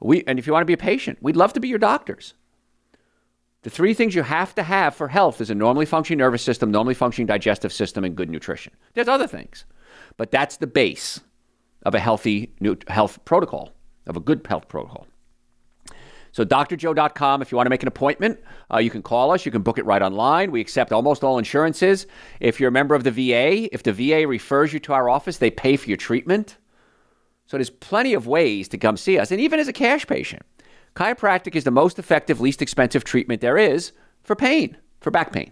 We, 0.00 0.22
and 0.26 0.38
if 0.38 0.46
you 0.46 0.52
want 0.52 0.62
to 0.62 0.66
be 0.66 0.74
a 0.74 0.78
patient, 0.78 1.18
we'd 1.20 1.36
love 1.36 1.52
to 1.54 1.60
be 1.60 1.68
your 1.68 1.78
doctors. 1.78 2.34
The 3.62 3.70
three 3.70 3.94
things 3.94 4.14
you 4.14 4.22
have 4.22 4.54
to 4.54 4.62
have 4.62 4.94
for 4.94 5.08
health 5.08 5.40
is 5.40 5.50
a 5.50 5.54
normally 5.54 5.86
functioning 5.86 6.18
nervous 6.18 6.42
system, 6.42 6.70
normally 6.70 6.94
functioning 6.94 7.26
digestive 7.26 7.72
system, 7.72 8.04
and 8.04 8.16
good 8.16 8.30
nutrition. 8.30 8.72
There's 8.94 9.08
other 9.08 9.26
things, 9.26 9.64
but 10.16 10.30
that's 10.30 10.58
the 10.58 10.68
base 10.68 11.20
of 11.84 11.94
a 11.94 11.98
healthy 11.98 12.52
health 12.86 13.24
protocol, 13.24 13.72
of 14.06 14.16
a 14.16 14.20
good 14.20 14.46
health 14.48 14.68
protocol. 14.68 15.06
So, 16.38 16.44
drjoe.com, 16.44 17.42
if 17.42 17.50
you 17.50 17.56
want 17.56 17.66
to 17.66 17.70
make 17.70 17.82
an 17.82 17.88
appointment, 17.88 18.38
uh, 18.72 18.78
you 18.78 18.90
can 18.90 19.02
call 19.02 19.32
us. 19.32 19.44
You 19.44 19.50
can 19.50 19.62
book 19.62 19.76
it 19.76 19.84
right 19.84 20.00
online. 20.00 20.52
We 20.52 20.60
accept 20.60 20.92
almost 20.92 21.24
all 21.24 21.36
insurances. 21.36 22.06
If 22.38 22.60
you're 22.60 22.68
a 22.68 22.70
member 22.70 22.94
of 22.94 23.02
the 23.02 23.10
VA, 23.10 23.68
if 23.74 23.82
the 23.82 23.92
VA 23.92 24.24
refers 24.24 24.72
you 24.72 24.78
to 24.78 24.92
our 24.92 25.08
office, 25.08 25.38
they 25.38 25.50
pay 25.50 25.76
for 25.76 25.88
your 25.88 25.96
treatment. 25.96 26.56
So, 27.46 27.56
there's 27.56 27.70
plenty 27.70 28.14
of 28.14 28.28
ways 28.28 28.68
to 28.68 28.78
come 28.78 28.96
see 28.96 29.18
us. 29.18 29.32
And 29.32 29.40
even 29.40 29.58
as 29.58 29.66
a 29.66 29.72
cash 29.72 30.06
patient, 30.06 30.42
chiropractic 30.94 31.56
is 31.56 31.64
the 31.64 31.72
most 31.72 31.98
effective, 31.98 32.40
least 32.40 32.62
expensive 32.62 33.02
treatment 33.02 33.40
there 33.40 33.58
is 33.58 33.90
for 34.22 34.36
pain, 34.36 34.76
for 35.00 35.10
back 35.10 35.32
pain. 35.32 35.50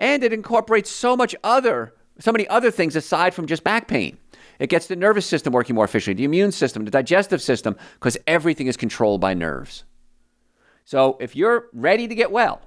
And 0.00 0.24
it 0.24 0.32
incorporates 0.32 0.90
so 0.90 1.16
much 1.16 1.36
other, 1.44 1.94
so 2.18 2.32
many 2.32 2.48
other 2.48 2.72
things 2.72 2.96
aside 2.96 3.32
from 3.32 3.46
just 3.46 3.62
back 3.62 3.86
pain. 3.86 4.18
It 4.58 4.68
gets 4.68 4.86
the 4.86 4.96
nervous 4.96 5.26
system 5.26 5.52
working 5.52 5.74
more 5.74 5.84
efficiently, 5.84 6.22
the 6.22 6.24
immune 6.24 6.52
system, 6.52 6.84
the 6.84 6.90
digestive 6.90 7.42
system, 7.42 7.76
because 7.94 8.16
everything 8.26 8.66
is 8.66 8.76
controlled 8.76 9.20
by 9.20 9.34
nerves. 9.34 9.84
So 10.84 11.16
if 11.20 11.34
you're 11.34 11.68
ready 11.72 12.06
to 12.08 12.14
get 12.14 12.30
well 12.30 12.60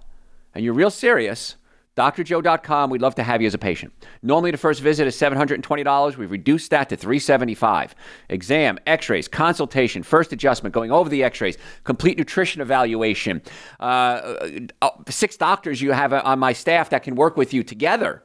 and 0.53 0.63
you're 0.63 0.73
real 0.73 0.89
serious, 0.89 1.55
drjoe.com. 1.97 2.89
We'd 2.91 3.01
love 3.01 3.15
to 3.15 3.23
have 3.23 3.41
you 3.41 3.47
as 3.47 3.55
a 3.55 3.57
patient. 3.57 3.91
Normally, 4.21 4.51
the 4.51 4.57
first 4.57 4.81
visit 4.81 5.07
is 5.07 5.15
$720. 5.15 6.17
We've 6.17 6.31
reduced 6.31 6.69
that 6.69 6.89
to 6.89 6.95
375. 6.95 7.95
Exam, 8.29 8.77
x 8.85 9.09
rays, 9.09 9.27
consultation, 9.27 10.03
first 10.03 10.31
adjustment, 10.31 10.73
going 10.73 10.91
over 10.91 11.09
the 11.09 11.23
x 11.23 11.41
rays, 11.41 11.57
complete 11.83 12.17
nutrition 12.17 12.61
evaluation. 12.61 13.41
Uh, 13.79 14.35
uh, 14.81 14.89
six 15.09 15.37
doctors 15.37 15.81
you 15.81 15.91
have 15.91 16.13
on 16.13 16.37
my 16.37 16.53
staff 16.53 16.91
that 16.91 17.03
can 17.03 17.15
work 17.15 17.35
with 17.35 17.53
you 17.53 17.63
together 17.63 18.23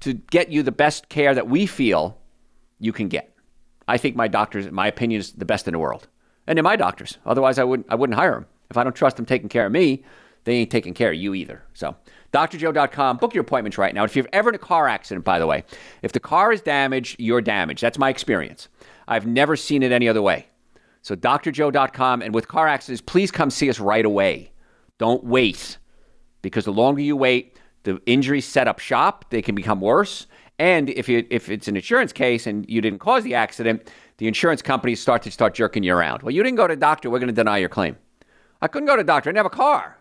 to 0.00 0.14
get 0.14 0.50
you 0.50 0.62
the 0.62 0.72
best 0.72 1.08
care 1.08 1.34
that 1.34 1.48
we 1.48 1.64
feel 1.64 2.18
you 2.78 2.92
can 2.92 3.08
get. 3.08 3.34
I 3.88 3.98
think 3.98 4.16
my 4.16 4.28
doctors, 4.28 4.70
my 4.70 4.86
opinion, 4.86 5.20
is 5.20 5.32
the 5.32 5.44
best 5.44 5.68
in 5.68 5.72
the 5.72 5.78
world. 5.78 6.08
And 6.46 6.56
they're 6.56 6.62
my 6.62 6.76
doctors. 6.76 7.18
Otherwise, 7.24 7.58
I 7.58 7.64
wouldn't, 7.64 7.86
I 7.90 7.94
wouldn't 7.94 8.18
hire 8.18 8.32
them. 8.32 8.46
If 8.70 8.76
I 8.76 8.84
don't 8.84 8.96
trust 8.96 9.16
them 9.16 9.26
taking 9.26 9.48
care 9.48 9.66
of 9.66 9.72
me, 9.72 10.04
they 10.44 10.54
ain't 10.54 10.70
taking 10.70 10.94
care 10.94 11.10
of 11.10 11.16
you 11.16 11.34
either. 11.34 11.62
So, 11.74 11.96
drjoe.com, 12.32 13.16
book 13.18 13.34
your 13.34 13.42
appointments 13.42 13.78
right 13.78 13.94
now. 13.94 14.04
If 14.04 14.14
you're 14.14 14.26
ever 14.32 14.48
in 14.48 14.54
a 14.54 14.58
car 14.58 14.88
accident, 14.88 15.24
by 15.24 15.38
the 15.38 15.46
way, 15.46 15.64
if 16.02 16.12
the 16.12 16.20
car 16.20 16.52
is 16.52 16.60
damaged, 16.60 17.16
you're 17.18 17.40
damaged. 17.40 17.82
That's 17.82 17.98
my 17.98 18.10
experience. 18.10 18.68
I've 19.08 19.26
never 19.26 19.56
seen 19.56 19.82
it 19.82 19.92
any 19.92 20.08
other 20.08 20.22
way. 20.22 20.46
So, 21.02 21.14
drjoe.com. 21.16 22.22
And 22.22 22.34
with 22.34 22.48
car 22.48 22.66
accidents, 22.68 23.00
please 23.00 23.30
come 23.30 23.50
see 23.50 23.68
us 23.68 23.80
right 23.80 24.04
away. 24.04 24.52
Don't 24.98 25.24
wait, 25.24 25.78
because 26.42 26.64
the 26.64 26.72
longer 26.72 27.02
you 27.02 27.16
wait, 27.16 27.58
the 27.82 28.00
injuries 28.06 28.46
set 28.46 28.66
up 28.66 28.78
shop, 28.78 29.26
they 29.30 29.42
can 29.42 29.54
become 29.54 29.80
worse. 29.80 30.26
And 30.58 30.88
if 30.90 31.08
you 31.08 31.26
if 31.30 31.50
it's 31.50 31.68
an 31.68 31.76
insurance 31.76 32.12
case 32.12 32.46
and 32.46 32.68
you 32.68 32.80
didn't 32.80 32.98
cause 32.98 33.24
the 33.24 33.34
accident, 33.34 33.90
the 34.18 34.26
insurance 34.26 34.62
companies 34.62 35.00
start 35.00 35.22
to 35.22 35.30
start 35.30 35.54
jerking 35.54 35.82
you 35.82 35.94
around. 35.94 36.22
Well, 36.22 36.30
you 36.30 36.42
didn't 36.42 36.56
go 36.56 36.66
to 36.66 36.76
doctor. 36.76 37.10
We're 37.10 37.18
going 37.18 37.28
to 37.28 37.34
deny 37.34 37.58
your 37.58 37.68
claim. 37.68 37.96
I 38.62 38.68
couldn't 38.68 38.86
go 38.86 38.96
to 38.96 39.04
doctor. 39.04 39.28
I 39.28 39.32
didn't 39.32 39.44
have 39.44 39.46
a 39.46 39.50
car. 39.50 39.98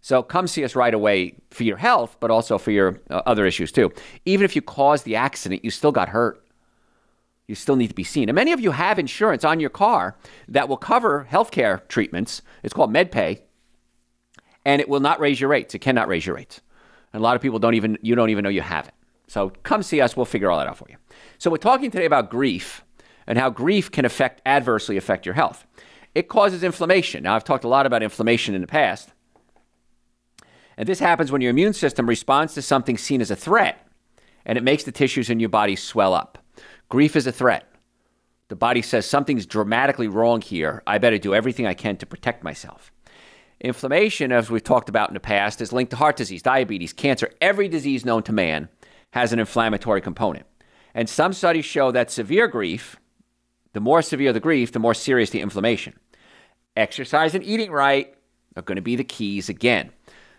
So 0.00 0.22
come 0.22 0.46
see 0.46 0.64
us 0.64 0.76
right 0.76 0.92
away 0.92 1.36
for 1.50 1.62
your 1.62 1.78
health, 1.78 2.16
but 2.20 2.30
also 2.30 2.58
for 2.58 2.70
your 2.70 3.00
uh, 3.08 3.22
other 3.24 3.46
issues 3.46 3.72
too. 3.72 3.90
Even 4.26 4.44
if 4.44 4.54
you 4.54 4.60
caused 4.60 5.04
the 5.04 5.16
accident, 5.16 5.64
you 5.64 5.70
still 5.70 5.92
got 5.92 6.10
hurt. 6.10 6.44
You 7.46 7.54
still 7.54 7.76
need 7.76 7.88
to 7.88 7.94
be 7.94 8.04
seen. 8.04 8.28
And 8.28 8.36
many 8.36 8.52
of 8.52 8.60
you 8.60 8.72
have 8.72 8.98
insurance 8.98 9.44
on 9.44 9.60
your 9.60 9.70
car 9.70 10.16
that 10.48 10.68
will 10.68 10.76
cover 10.76 11.26
healthcare 11.30 11.86
treatments. 11.88 12.42
It's 12.62 12.74
called 12.74 12.92
MedPay, 12.92 13.40
and 14.64 14.80
it 14.80 14.88
will 14.88 15.00
not 15.00 15.20
raise 15.20 15.40
your 15.40 15.50
rates. 15.50 15.74
It 15.74 15.78
cannot 15.78 16.08
raise 16.08 16.26
your 16.26 16.36
rates. 16.36 16.60
And 17.12 17.20
a 17.20 17.22
lot 17.22 17.36
of 17.36 17.42
people 17.42 17.58
don't 17.58 17.74
even 17.74 17.96
you 18.02 18.14
don't 18.14 18.30
even 18.30 18.42
know 18.42 18.50
you 18.50 18.62
have 18.62 18.88
it. 18.88 18.94
So 19.26 19.50
come 19.62 19.82
see 19.82 20.00
us. 20.00 20.16
We'll 20.16 20.26
figure 20.26 20.50
all 20.50 20.58
that 20.58 20.68
out 20.68 20.76
for 20.76 20.86
you. 20.88 20.96
So 21.38 21.50
we're 21.50 21.56
talking 21.56 21.90
today 21.90 22.04
about 22.04 22.30
grief 22.30 22.84
and 23.26 23.38
how 23.38 23.50
grief 23.50 23.90
can 23.90 24.04
affect 24.04 24.42
adversely 24.44 24.96
affect 24.96 25.26
your 25.26 25.34
health. 25.34 25.66
It 26.14 26.28
causes 26.28 26.62
inflammation. 26.62 27.22
Now 27.22 27.34
I've 27.34 27.44
talked 27.44 27.64
a 27.64 27.68
lot 27.68 27.86
about 27.86 28.02
inflammation 28.02 28.54
in 28.54 28.60
the 28.60 28.66
past. 28.66 29.10
And 30.76 30.88
this 30.88 30.98
happens 30.98 31.30
when 31.30 31.40
your 31.40 31.50
immune 31.50 31.72
system 31.72 32.08
responds 32.08 32.54
to 32.54 32.62
something 32.62 32.98
seen 32.98 33.20
as 33.20 33.30
a 33.30 33.36
threat 33.36 33.86
and 34.44 34.58
it 34.58 34.64
makes 34.64 34.84
the 34.84 34.92
tissues 34.92 35.30
in 35.30 35.40
your 35.40 35.48
body 35.48 35.76
swell 35.76 36.14
up. 36.14 36.38
Grief 36.88 37.16
is 37.16 37.26
a 37.26 37.32
threat. 37.32 37.70
The 38.48 38.56
body 38.56 38.82
says 38.82 39.06
something's 39.06 39.46
dramatically 39.46 40.06
wrong 40.06 40.40
here. 40.40 40.82
I 40.86 40.98
better 40.98 41.18
do 41.18 41.34
everything 41.34 41.66
I 41.66 41.74
can 41.74 41.96
to 41.96 42.06
protect 42.06 42.44
myself. 42.44 42.92
Inflammation, 43.60 44.32
as 44.32 44.50
we've 44.50 44.62
talked 44.62 44.90
about 44.90 45.08
in 45.08 45.14
the 45.14 45.20
past, 45.20 45.62
is 45.62 45.72
linked 45.72 45.90
to 45.90 45.96
heart 45.96 46.16
disease, 46.16 46.42
diabetes, 46.42 46.92
cancer, 46.92 47.30
every 47.40 47.68
disease 47.68 48.04
known 48.04 48.22
to 48.24 48.32
man 48.32 48.68
has 49.14 49.32
an 49.32 49.38
inflammatory 49.38 50.00
component. 50.00 50.44
And 50.92 51.08
some 51.08 51.32
studies 51.32 51.64
show 51.64 51.92
that 51.92 52.10
severe 52.10 52.48
grief, 52.48 52.96
the 53.72 53.78
more 53.78 54.02
severe 54.02 54.32
the 54.32 54.40
grief, 54.40 54.72
the 54.72 54.80
more 54.80 54.92
serious 54.92 55.30
the 55.30 55.40
inflammation. 55.40 55.94
Exercise 56.76 57.32
and 57.32 57.44
eating 57.44 57.70
right 57.70 58.12
are 58.56 58.62
going 58.62 58.74
to 58.74 58.82
be 58.82 58.96
the 58.96 59.04
keys 59.04 59.48
again. 59.48 59.92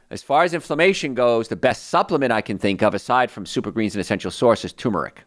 As 0.09 0.21
far 0.21 0.43
as 0.43 0.53
inflammation 0.53 1.13
goes, 1.13 1.47
the 1.47 1.55
best 1.55 1.85
supplement 1.85 2.33
I 2.33 2.41
can 2.41 2.57
think 2.57 2.83
of, 2.83 2.93
aside 2.93 3.31
from 3.31 3.45
super 3.45 3.71
greens 3.71 3.95
and 3.95 4.01
essential 4.01 4.29
source, 4.29 4.65
is 4.65 4.73
turmeric. 4.73 5.23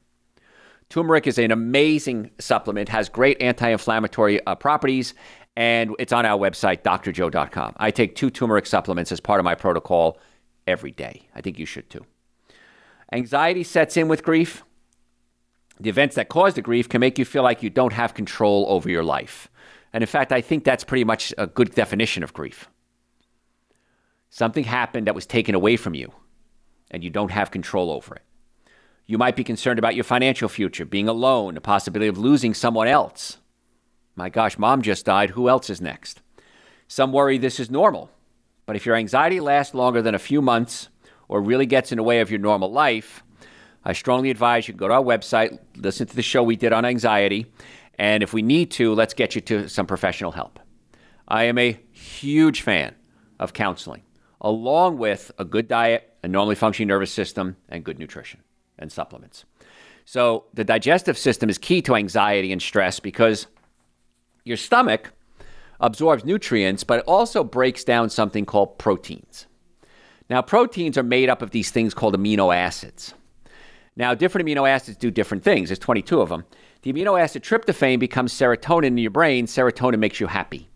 Turmeric 0.91 1.27
is 1.27 1.39
an 1.39 1.51
amazing 1.51 2.31
supplement, 2.39 2.91
has 2.91 3.09
great 3.09 3.41
anti 3.41 3.71
inflammatory 3.71 4.45
uh, 4.47 4.57
properties, 4.57 5.15
and 5.57 5.95
it's 5.99 6.13
on 6.13 6.27
our 6.27 6.39
website, 6.39 6.83
drjoe.com. 6.83 7.73
I 7.79 7.93
take 7.93 8.15
two 8.15 8.29
turmeric 8.29 8.67
supplements 8.67 9.11
as 9.11 9.21
part 9.21 9.41
of 9.41 9.45
my 9.45 9.55
protocol 9.55 10.19
every 10.67 10.93
day. 10.93 11.23
I 11.35 11.41
think 11.41 11.59
you 11.59 11.65
should 11.65 11.89
too. 11.89 12.05
Anxiety 13.13 13.65
sets 13.65 13.97
in 13.97 14.09
with 14.09 14.23
grief. 14.23 14.65
The 15.81 15.91
events 15.91 16.17
that 16.17 16.29
cause 16.29 16.55
the 16.55 16.63
grief 16.63 16.89
can 16.89 17.01
make 17.01 17.19
you 17.19 17.25
feel 17.25 17.43
like 17.43 17.63
you 17.63 17.71
don't 17.71 17.93
have 17.93 18.15
control 18.15 18.67
over 18.69 18.91
your 18.91 19.05
life. 19.05 19.49
And 19.93 20.03
in 20.03 20.09
fact, 20.09 20.33
I 20.33 20.41
think 20.41 20.65
that's 20.65 20.85
pretty 20.85 21.05
much 21.05 21.33
a 21.39 21.47
good 21.47 21.75
definition 21.75 22.23
of 22.23 22.35
grief. 22.35 22.69
Something 24.31 24.65
happened 24.65 25.07
that 25.07 25.15
was 25.15 25.27
taken 25.27 25.55
away 25.55 25.77
from 25.77 25.95
you, 25.95 26.13
and 26.91 27.03
you 27.03 27.11
don't 27.11 27.31
have 27.31 27.51
control 27.51 27.91
over 27.91 28.15
it. 28.15 28.23
You 29.07 29.17
might 29.17 29.37
be 29.37 29.45
concerned 29.45 29.79
about 29.79 29.95
your 29.95 30.05
financial 30.05 30.51
future, 30.51 30.85
being 30.85 31.09
alone, 31.09 31.55
the 31.55 31.63
possibility 31.63 32.09
of 32.09 32.19
losing 32.19 32.53
someone 32.53 32.89
else. 32.89 33.39
My 34.17 34.29
gosh, 34.29 34.59
mom 34.59 34.83
just 34.83 35.07
died. 35.07 35.31
Who 35.31 35.49
else 35.49 35.71
is 35.71 35.81
next? 35.81 36.21
Some 36.89 37.13
worry 37.13 37.39
this 37.39 37.59
is 37.59 37.71
normal. 37.71 38.11
But 38.67 38.77
if 38.77 38.85
your 38.85 38.97
anxiety 38.97 39.41
lasts 39.41 39.75
longer 39.75 40.03
than 40.03 40.15
a 40.15 40.19
few 40.19 40.43
months, 40.43 40.91
or 41.29 41.41
really 41.41 41.67
gets 41.67 41.93
in 41.93 41.97
the 41.97 42.03
way 42.03 42.21
of 42.21 42.31
your 42.31 42.41
normal 42.41 42.73
life, 42.73 43.23
I 43.85 43.93
strongly 43.93 44.31
advise 44.31 44.69
you 44.69 44.75
go 44.75 44.89
to 44.89 44.95
our 44.95 45.03
website, 45.03 45.59
listen 45.77 46.07
to 46.07 46.17
the 46.17 46.23
show 46.23 46.43
we 46.43 46.57
did 46.57 46.73
on 46.73 46.85
anxiety, 46.85 47.47
and 47.99 48.23
if 48.23 48.33
we 48.33 48.43
need 48.43 48.71
to, 48.73 48.95
let's 48.95 49.15
get 49.15 49.35
you 49.35 49.41
to 49.43 49.69
some 49.69 49.87
professional 49.87 50.33
help. 50.33 50.61
I 51.27 51.45
am 51.45 51.59
a 51.59 51.79
huge 51.93 52.63
fan 52.63 52.95
of 53.39 53.53
counseling, 53.53 54.03
along 54.41 54.99
with 54.99 55.31
a 55.39 55.45
good 55.45 55.69
diet, 55.69 56.17
a 56.23 56.29
normally 56.29 56.55
functioning 56.55 56.89
nervous 56.89 57.13
system, 57.13 57.57
and 57.69 57.85
good 57.85 57.99
nutrition 57.99 58.41
and 58.79 58.91
supplements. 58.91 59.45
So, 60.05 60.45
the 60.55 60.65
digestive 60.65 61.19
system 61.19 61.51
is 61.51 61.59
key 61.59 61.83
to 61.83 61.95
anxiety 61.95 62.51
and 62.51 62.63
stress 62.63 62.99
because 62.99 63.47
your 64.45 64.57
stomach 64.57 65.13
absorbs 65.81 66.25
nutrients, 66.25 66.83
but 66.83 67.01
it 67.01 67.05
also 67.07 67.45
breaks 67.45 67.85
down 67.85 68.09
something 68.09 68.47
called 68.47 68.79
proteins. 68.79 69.48
Now, 70.31 70.43
proteins 70.43 70.99
are 70.99 71.03
made 71.03 71.29
up 71.29 71.43
of 71.43 71.51
these 71.51 71.71
things 71.71 71.95
called 71.95 72.17
amino 72.17 72.55
acids. 72.55 73.15
Now, 73.97 74.15
different 74.15 74.47
amino 74.47 74.69
acids 74.69 74.99
do 74.99 75.11
different 75.11 75.43
things. 75.43 75.71
There's 75.71 75.79
22 75.79 76.21
of 76.21 76.29
them. 76.29 76.45
The 76.83 76.93
amino 76.93 77.21
acid 77.21 77.43
tryptophan 77.43 77.99
becomes 77.99 78.33
serotonin 78.33 78.87
in 78.87 78.99
your 78.99 79.11
brain. 79.11 79.47
Serotonin 79.47 79.99
makes 79.99 80.21
you 80.21 80.27
happy. 80.29 80.69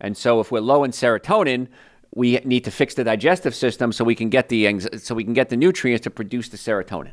And 0.00 0.16
so, 0.16 0.40
if 0.40 0.52
we're 0.52 0.60
low 0.60 0.84
in 0.84 0.90
serotonin, 0.90 1.68
we 2.14 2.36
need 2.44 2.64
to 2.64 2.70
fix 2.70 2.94
the 2.94 3.04
digestive 3.04 3.54
system 3.54 3.92
so 3.92 4.04
we 4.04 4.14
can 4.14 4.30
get 4.30 4.48
the 4.48 4.80
so 4.98 5.14
we 5.14 5.24
can 5.24 5.34
get 5.34 5.48
the 5.48 5.56
nutrients 5.56 6.04
to 6.04 6.10
produce 6.10 6.48
the 6.48 6.56
serotonin, 6.56 7.12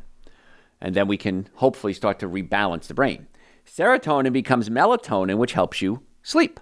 and 0.80 0.94
then 0.94 1.08
we 1.08 1.16
can 1.16 1.48
hopefully 1.54 1.92
start 1.92 2.18
to 2.18 2.28
rebalance 2.28 2.86
the 2.86 2.94
brain. 2.94 3.26
Serotonin 3.66 4.32
becomes 4.32 4.68
melatonin, 4.68 5.38
which 5.38 5.52
helps 5.52 5.80
you 5.80 6.02
sleep. 6.22 6.60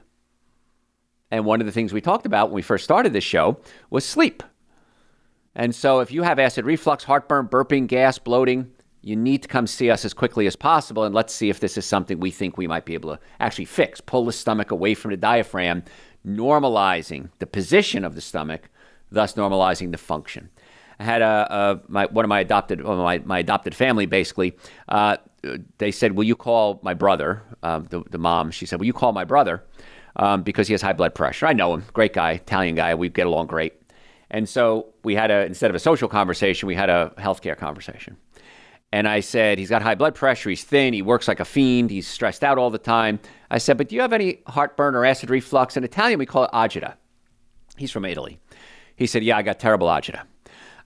And 1.33 1.47
one 1.47 1.61
of 1.61 1.67
the 1.67 1.73
things 1.73 1.95
we 1.95 2.03
talked 2.03 2.27
about 2.27 2.51
when 2.51 2.57
we 2.57 2.63
first 2.63 2.85
started 2.85 3.15
this 3.15 3.25
show 3.25 3.59
was 3.89 4.05
sleep. 4.05 4.43
And 5.55 5.75
so 5.75 6.01
if 6.01 6.13
you 6.13 6.23
have 6.23 6.39
acid 6.39 6.67
reflux, 6.67 7.05
heartburn, 7.05 7.49
burping, 7.49 7.87
gas, 7.87 8.19
bloating, 8.19 8.71
you 9.01 9.17
need 9.17 9.43
to 9.43 9.49
come 9.49 9.67
see 9.67 9.91
us 9.91 10.05
as 10.05 10.13
quickly 10.13 10.47
as 10.47 10.57
possible 10.57 11.05
and 11.05 11.15
let's 11.15 11.35
see 11.35 11.49
if 11.49 11.59
this 11.59 11.79
is 11.79 11.87
something 11.87 12.21
we 12.21 12.31
think 12.31 12.57
we 12.59 12.67
might 12.67 12.85
be 12.85 12.93
able 12.93 13.17
to 13.17 13.21
actually 13.41 13.65
fix. 13.65 13.99
Pull 14.01 14.27
the 14.27 14.33
stomach 14.33 14.71
away 14.71 14.93
from 14.93 15.11
the 15.11 15.17
diaphragm, 15.17 15.83
normalizing 16.25 17.31
the 17.39 17.47
position 17.47 18.05
of 18.05 18.15
the 18.15 18.21
stomach, 18.21 18.69
thus 19.11 19.33
normalizing 19.33 19.91
the 19.91 19.99
function. 19.99 20.51
I 21.01 21.05
had 21.05 21.23
a, 21.23 21.47
a 21.51 21.81
my, 21.89 22.07
one 22.07 22.27
of 22.27 22.29
my 22.29 22.41
adopted 22.41 22.81
my, 22.85 23.19
my 23.25 23.39
adopted 23.39 23.75
family 23.75 24.05
basically. 24.05 24.55
Uh, 24.87 25.17
they 25.79 25.91
said, 25.91 26.13
"Will 26.13 26.25
you 26.25 26.37
call 26.37 26.79
my 26.83 26.95
brother?" 26.95 27.43
Uh, 27.63 27.81
the, 27.81 28.03
the 28.11 28.19
mom. 28.19 28.51
She 28.51 28.67
said, 28.67 28.79
"Will 28.79 28.87
you 28.87 28.93
call 28.93 29.13
my 29.13 29.25
brother?" 29.25 29.65
Um, 30.17 30.43
because 30.43 30.69
he 30.69 30.75
has 30.75 30.83
high 30.83 30.93
blood 30.93 31.15
pressure. 31.15 31.47
I 31.47 31.53
know 31.53 31.75
him, 31.75 31.85
great 31.93 32.13
guy, 32.13 32.33
Italian 32.33 32.75
guy. 32.75 32.95
We 32.95 33.09
get 33.09 33.27
along 33.27 33.47
great. 33.47 33.75
And 34.31 34.49
so 34.49 34.87
we 35.05 35.15
had 35.15 35.31
a, 35.31 35.45
instead 35.45 35.71
of 35.71 35.75
a 35.75 35.79
social 35.79 36.09
conversation, 36.09 36.67
we 36.67 36.75
had 36.75 36.89
a 36.91 37.13
healthcare 37.19 37.57
conversation. 37.57 38.17
And 38.95 39.09
I 39.09 39.21
said, 39.21 39.59
he's 39.59 39.71
got 39.71 39.81
high 39.81 39.95
blood 39.95 40.15
pressure, 40.15 40.51
he's 40.51 40.65
thin, 40.65 40.93
he 40.93 41.01
works 41.01 41.27
like 41.27 41.41
a 41.41 41.47
fiend, 41.47 41.91
he's 41.91 42.07
stressed 42.07 42.45
out 42.45 42.59
all 42.59 42.69
the 42.69 42.79
time. 42.79 43.21
I 43.51 43.57
said, 43.57 43.79
but 43.79 43.89
do 43.89 43.95
you 43.95 44.03
have 44.03 44.13
any 44.13 44.43
heartburn 44.47 44.95
or 44.95 45.07
acid 45.07 45.31
reflux? 45.31 45.77
In 45.79 45.85
Italian, 45.85 46.19
we 46.19 46.27
call 46.27 46.45
it 46.45 46.51
agita. 46.53 46.95
He's 47.77 47.91
from 47.91 48.05
Italy. 48.05 48.39
He 48.97 49.07
said, 49.07 49.23
yeah, 49.23 49.39
I 49.39 49.43
got 49.43 49.59
terrible 49.59 49.87
agita. 49.87 50.23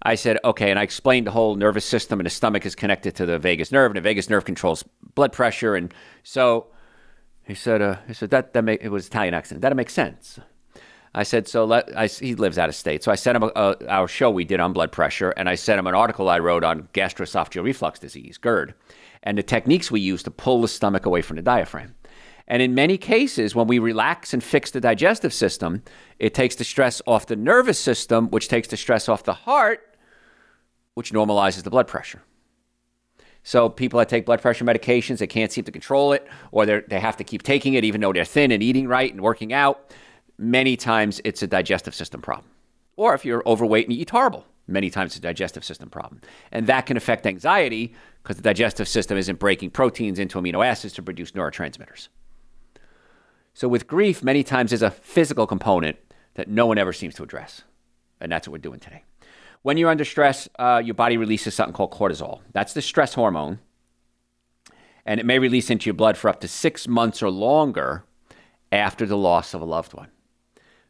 I 0.02 0.14
said, 0.14 0.38
okay. 0.44 0.70
And 0.70 0.78
I 0.78 0.84
explained 0.84 1.26
the 1.26 1.32
whole 1.32 1.56
nervous 1.56 1.84
system 1.84 2.20
and 2.20 2.26
the 2.26 2.30
stomach 2.30 2.64
is 2.64 2.76
connected 2.76 3.16
to 3.16 3.26
the 3.26 3.40
vagus 3.40 3.72
nerve, 3.72 3.90
and 3.90 3.96
the 3.96 4.00
vagus 4.00 4.30
nerve 4.30 4.44
controls 4.44 4.84
blood 5.16 5.32
pressure. 5.32 5.74
And 5.74 5.92
so 6.22 6.68
he 7.46 7.54
said, 7.54 7.80
uh, 7.80 7.96
he 8.06 8.14
said 8.14 8.30
that, 8.30 8.52
that 8.52 8.62
make, 8.62 8.82
it 8.82 8.88
was 8.88 9.06
Italian 9.06 9.34
accent. 9.34 9.60
That'll 9.60 9.76
make 9.76 9.90
sense. 9.90 10.40
I 11.14 11.22
said, 11.22 11.48
so 11.48 11.64
let, 11.64 11.96
I, 11.96 12.08
he 12.08 12.34
lives 12.34 12.58
out 12.58 12.68
of 12.68 12.74
state. 12.74 13.02
So 13.02 13.10
I 13.10 13.14
sent 13.14 13.36
him 13.36 13.44
a, 13.44 13.52
a, 13.54 13.88
our 13.88 14.08
show 14.08 14.30
we 14.30 14.44
did 14.44 14.60
on 14.60 14.72
blood 14.72 14.92
pressure, 14.92 15.30
and 15.30 15.48
I 15.48 15.54
sent 15.54 15.78
him 15.78 15.86
an 15.86 15.94
article 15.94 16.28
I 16.28 16.40
wrote 16.40 16.64
on 16.64 16.88
gastroesophageal 16.92 17.62
reflux 17.62 17.98
disease, 17.98 18.36
GERD, 18.36 18.74
and 19.22 19.38
the 19.38 19.42
techniques 19.42 19.90
we 19.90 20.00
use 20.00 20.22
to 20.24 20.30
pull 20.30 20.60
the 20.60 20.68
stomach 20.68 21.06
away 21.06 21.22
from 21.22 21.36
the 21.36 21.42
diaphragm. 21.42 21.94
And 22.48 22.62
in 22.62 22.74
many 22.74 22.98
cases, 22.98 23.54
when 23.54 23.66
we 23.66 23.78
relax 23.78 24.34
and 24.34 24.44
fix 24.44 24.70
the 24.70 24.80
digestive 24.80 25.32
system, 25.32 25.82
it 26.18 26.34
takes 26.34 26.54
the 26.54 26.64
stress 26.64 27.00
off 27.06 27.26
the 27.26 27.34
nervous 27.34 27.78
system, 27.78 28.28
which 28.28 28.48
takes 28.48 28.68
the 28.68 28.76
stress 28.76 29.08
off 29.08 29.24
the 29.24 29.32
heart, 29.32 29.96
which 30.94 31.12
normalizes 31.12 31.62
the 31.62 31.70
blood 31.70 31.88
pressure. 31.88 32.22
So 33.46 33.68
people 33.68 33.98
that 34.00 34.08
take 34.08 34.26
blood 34.26 34.42
pressure 34.42 34.64
medications, 34.64 35.18
they 35.18 35.28
can't 35.28 35.52
seem 35.52 35.62
to 35.62 35.70
control 35.70 36.12
it, 36.12 36.26
or 36.50 36.66
they 36.66 36.98
have 36.98 37.16
to 37.18 37.22
keep 37.22 37.44
taking 37.44 37.74
it 37.74 37.84
even 37.84 38.00
though 38.00 38.12
they're 38.12 38.24
thin 38.24 38.50
and 38.50 38.60
eating 38.60 38.88
right 38.88 39.12
and 39.12 39.20
working 39.20 39.52
out 39.52 39.92
many 40.36 40.76
times 40.76 41.20
it's 41.22 41.44
a 41.44 41.46
digestive 41.46 41.94
system 41.94 42.20
problem. 42.20 42.50
Or 42.96 43.14
if 43.14 43.24
you're 43.24 43.44
overweight 43.46 43.86
and 43.86 43.94
you 43.94 44.02
eat 44.02 44.10
horrible, 44.10 44.44
many 44.66 44.90
times 44.90 45.12
it's 45.12 45.18
a 45.18 45.20
digestive 45.20 45.64
system 45.64 45.88
problem. 45.88 46.22
And 46.50 46.66
that 46.66 46.86
can 46.86 46.96
affect 46.96 47.24
anxiety 47.24 47.94
because 48.20 48.34
the 48.34 48.42
digestive 48.42 48.88
system 48.88 49.16
isn't 49.16 49.38
breaking 49.38 49.70
proteins 49.70 50.18
into 50.18 50.40
amino 50.40 50.66
acids 50.66 50.94
to 50.94 51.02
produce 51.04 51.30
neurotransmitters. 51.30 52.08
So 53.54 53.68
with 53.68 53.86
grief, 53.86 54.24
many 54.24 54.42
times 54.42 54.72
there's 54.72 54.82
a 54.82 54.90
physical 54.90 55.46
component 55.46 55.98
that 56.34 56.48
no 56.48 56.66
one 56.66 56.78
ever 56.78 56.92
seems 56.92 57.14
to 57.14 57.22
address. 57.22 57.62
And 58.20 58.32
that's 58.32 58.48
what 58.48 58.54
we're 58.54 58.58
doing 58.58 58.80
today. 58.80 59.04
When 59.66 59.78
you're 59.78 59.90
under 59.90 60.04
stress, 60.04 60.48
uh, 60.60 60.80
your 60.84 60.94
body 60.94 61.16
releases 61.16 61.52
something 61.52 61.74
called 61.74 61.90
cortisol. 61.90 62.38
That's 62.52 62.72
the 62.72 62.80
stress 62.80 63.14
hormone. 63.14 63.58
And 65.04 65.18
it 65.18 65.26
may 65.26 65.40
release 65.40 65.70
into 65.70 65.86
your 65.86 65.94
blood 65.94 66.16
for 66.16 66.28
up 66.28 66.40
to 66.42 66.46
six 66.46 66.86
months 66.86 67.20
or 67.20 67.32
longer 67.32 68.04
after 68.70 69.06
the 69.06 69.16
loss 69.16 69.54
of 69.54 69.60
a 69.60 69.64
loved 69.64 69.92
one. 69.92 70.06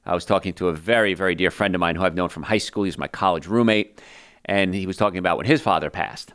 I 0.04 0.12
was 0.12 0.26
talking 0.26 0.52
to 0.52 0.68
a 0.68 0.74
very, 0.74 1.14
very 1.14 1.34
dear 1.34 1.50
friend 1.50 1.74
of 1.74 1.80
mine 1.80 1.96
who 1.96 2.04
I've 2.04 2.14
known 2.14 2.28
from 2.28 2.42
high 2.42 2.58
school. 2.58 2.84
He's 2.84 2.98
my 2.98 3.08
college 3.08 3.46
roommate. 3.46 4.02
And 4.44 4.74
he 4.74 4.86
was 4.86 4.98
talking 4.98 5.16
about 5.16 5.38
when 5.38 5.46
his 5.46 5.62
father 5.62 5.88
passed. 5.88 6.34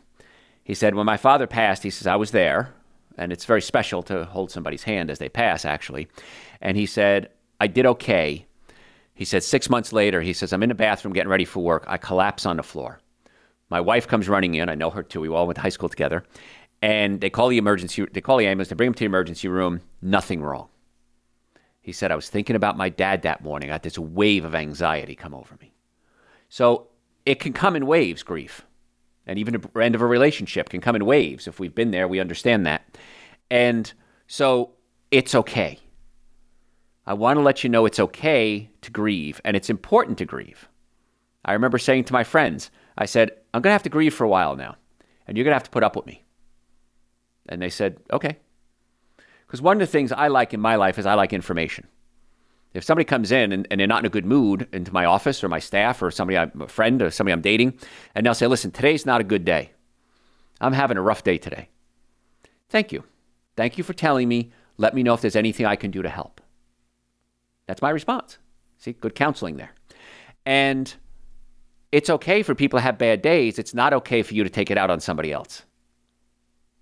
He 0.63 0.73
said, 0.73 0.95
When 0.95 1.05
my 1.05 1.17
father 1.17 1.45
passed, 1.45 1.83
he 1.83 1.91
says, 1.91 2.07
I 2.07 2.15
was 2.15 2.31
there. 2.31 2.73
And 3.19 3.31
it's 3.31 3.45
very 3.45 3.61
special 3.61 4.01
to 4.01 4.25
hold 4.25 4.49
somebody's 4.49 4.81
hand 4.81 5.11
as 5.11 5.19
they 5.19 5.29
pass, 5.29 5.63
actually. 5.63 6.07
And 6.59 6.75
he 6.75 6.87
said, 6.87 7.29
I 7.59 7.67
did 7.67 7.85
okay. 7.85 8.47
He 9.21 9.25
said, 9.25 9.43
Six 9.43 9.69
months 9.69 9.93
later, 9.93 10.19
he 10.19 10.33
says, 10.33 10.51
I'm 10.51 10.63
in 10.63 10.69
the 10.69 10.73
bathroom 10.73 11.13
getting 11.13 11.29
ready 11.29 11.45
for 11.45 11.61
work. 11.61 11.83
I 11.85 11.97
collapse 11.97 12.47
on 12.47 12.57
the 12.57 12.63
floor. 12.63 12.99
My 13.69 13.79
wife 13.79 14.07
comes 14.07 14.27
running 14.27 14.55
in. 14.55 14.67
I 14.67 14.73
know 14.73 14.89
her 14.89 15.03
too. 15.03 15.21
We 15.21 15.29
all 15.29 15.45
went 15.45 15.57
to 15.57 15.61
high 15.61 15.69
school 15.69 15.89
together. 15.89 16.23
And 16.81 17.21
they 17.21 17.29
call 17.29 17.49
the 17.49 17.59
emergency, 17.59 18.03
they 18.11 18.19
call 18.19 18.37
the 18.37 18.47
ambulance, 18.47 18.69
they 18.69 18.75
bring 18.75 18.87
him 18.87 18.95
to 18.95 18.99
the 19.01 19.05
emergency 19.05 19.47
room. 19.47 19.81
Nothing 20.01 20.41
wrong. 20.41 20.69
He 21.81 21.91
said, 21.91 22.11
I 22.11 22.15
was 22.15 22.29
thinking 22.29 22.55
about 22.55 22.77
my 22.77 22.89
dad 22.89 23.21
that 23.21 23.43
morning. 23.43 23.69
I 23.69 23.73
had 23.73 23.83
this 23.83 23.99
wave 23.99 24.43
of 24.43 24.55
anxiety 24.55 25.13
come 25.13 25.35
over 25.35 25.55
me. 25.61 25.71
So 26.49 26.87
it 27.23 27.35
can 27.39 27.53
come 27.53 27.75
in 27.75 27.85
waves, 27.85 28.23
grief. 28.23 28.65
And 29.27 29.37
even 29.37 29.53
the 29.53 29.81
end 29.83 29.93
of 29.93 30.01
a 30.01 30.07
relationship 30.07 30.69
can 30.69 30.81
come 30.81 30.95
in 30.95 31.05
waves. 31.05 31.47
If 31.47 31.59
we've 31.59 31.75
been 31.75 31.91
there, 31.91 32.07
we 32.07 32.19
understand 32.19 32.65
that. 32.65 32.97
And 33.51 33.93
so 34.25 34.71
it's 35.11 35.35
okay. 35.35 35.77
I 37.05 37.13
want 37.13 37.37
to 37.37 37.41
let 37.41 37.63
you 37.63 37.69
know 37.69 37.85
it's 37.85 37.99
okay 37.99 38.69
to 38.81 38.91
grieve, 38.91 39.41
and 39.43 39.57
it's 39.57 39.69
important 39.69 40.17
to 40.19 40.25
grieve. 40.25 40.67
I 41.43 41.53
remember 41.53 41.77
saying 41.77 42.05
to 42.05 42.13
my 42.13 42.23
friends, 42.23 42.69
I 42.97 43.05
said, 43.05 43.31
I'm 43.53 43.61
going 43.61 43.71
to 43.71 43.73
have 43.73 43.83
to 43.83 43.89
grieve 43.89 44.13
for 44.13 44.23
a 44.23 44.29
while 44.29 44.55
now, 44.55 44.75
and 45.27 45.35
you're 45.35 45.43
going 45.43 45.51
to 45.51 45.55
have 45.55 45.63
to 45.63 45.71
put 45.71 45.83
up 45.83 45.95
with 45.95 46.05
me. 46.05 46.23
And 47.49 47.61
they 47.61 47.69
said, 47.69 47.97
okay. 48.11 48.37
Because 49.47 49.61
one 49.61 49.77
of 49.77 49.79
the 49.79 49.91
things 49.91 50.11
I 50.11 50.27
like 50.27 50.53
in 50.53 50.61
my 50.61 50.75
life 50.75 50.99
is 50.99 51.05
I 51.05 51.15
like 51.15 51.33
information. 51.33 51.87
If 52.73 52.83
somebody 52.83 53.05
comes 53.05 53.31
in 53.31 53.51
and, 53.51 53.67
and, 53.69 53.79
they're 53.79 53.87
not 53.87 53.99
in 53.99 54.05
a 54.05 54.09
good 54.09 54.25
mood 54.25 54.67
into 54.71 54.93
my 54.93 55.03
office 55.03 55.43
or 55.43 55.49
my 55.49 55.59
staff 55.59 56.01
or 56.01 56.09
somebody 56.09 56.37
I'm 56.37 56.61
a 56.61 56.67
friend 56.67 57.01
or 57.01 57.11
somebody 57.11 57.33
I'm 57.33 57.41
dating, 57.41 57.77
and 58.15 58.25
they'll 58.25 58.33
say, 58.33 58.47
listen, 58.47 58.71
today's 58.71 59.05
not 59.05 59.19
a 59.19 59.25
good 59.25 59.43
day. 59.43 59.71
I'm 60.61 60.73
having 60.73 60.97
a 60.97 61.01
rough 61.01 61.23
day 61.23 61.37
today. 61.37 61.69
Thank 62.69 62.93
you. 62.93 63.03
Thank 63.57 63.77
you 63.77 63.83
for 63.83 63.93
telling 63.93 64.29
me. 64.29 64.51
Let 64.77 64.95
me 64.95 65.03
know 65.03 65.13
if 65.13 65.21
there's 65.21 65.35
anything 65.35 65.65
I 65.65 65.75
can 65.75 65.91
do 65.91 66.01
to 66.01 66.09
help. 66.09 66.40
That's 67.71 67.81
my 67.81 67.89
response. 67.89 68.37
See, 68.77 68.93
good 68.93 69.15
counseling 69.15 69.57
there. 69.57 69.73
And 70.45 70.93
it's 71.91 72.09
okay 72.09 72.43
for 72.43 72.53
people 72.53 72.79
to 72.79 72.83
have 72.83 72.97
bad 72.97 73.21
days. 73.21 73.57
It's 73.57 73.73
not 73.73 73.93
okay 73.93 74.23
for 74.23 74.33
you 74.33 74.43
to 74.43 74.49
take 74.49 74.69
it 74.69 74.77
out 74.77 74.89
on 74.89 74.99
somebody 74.99 75.31
else. 75.31 75.63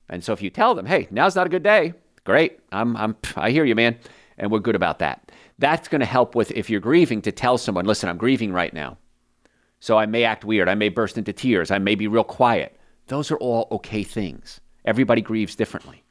And 0.10 0.24
so 0.24 0.34
if 0.34 0.42
you 0.42 0.50
tell 0.50 0.74
them, 0.76 0.86
hey, 0.86 1.08
now's 1.12 1.36
not 1.36 1.46
a 1.46 1.50
good 1.50 1.64
day, 1.64 1.94
Great. 2.30 2.60
I'm, 2.72 2.96
I'm, 2.98 3.16
I 3.36 3.50
hear 3.50 3.66
you, 3.66 3.74
man. 3.74 3.98
And 4.38 4.52
we're 4.52 4.60
good 4.60 4.76
about 4.76 5.00
that. 5.00 5.32
That's 5.58 5.88
going 5.88 6.02
to 6.02 6.06
help 6.06 6.36
with 6.36 6.52
if 6.52 6.70
you're 6.70 6.80
grieving 6.80 7.24
to 7.24 7.32
tell 7.32 7.58
someone, 7.58 7.86
listen, 7.86 8.08
I'm 8.08 8.18
grieving 8.18 8.54
right 8.54 8.74
now. 8.74 8.98
So 9.80 9.98
I 9.98 10.06
may 10.06 10.24
act 10.24 10.46
weird. 10.46 10.70
I 10.70 10.76
may 10.76 10.90
burst 10.90 11.18
into 11.18 11.34
tears. 11.34 11.72
I 11.72 11.80
may 11.80 11.96
be 11.96 12.08
real 12.08 12.24
quiet. 12.24 12.80
Those 13.08 13.32
are 13.32 13.38
all 13.38 13.68
okay 13.72 14.04
things. 14.04 14.62
Everybody 14.86 15.22
grieves 15.22 15.56
differently. 15.56 16.04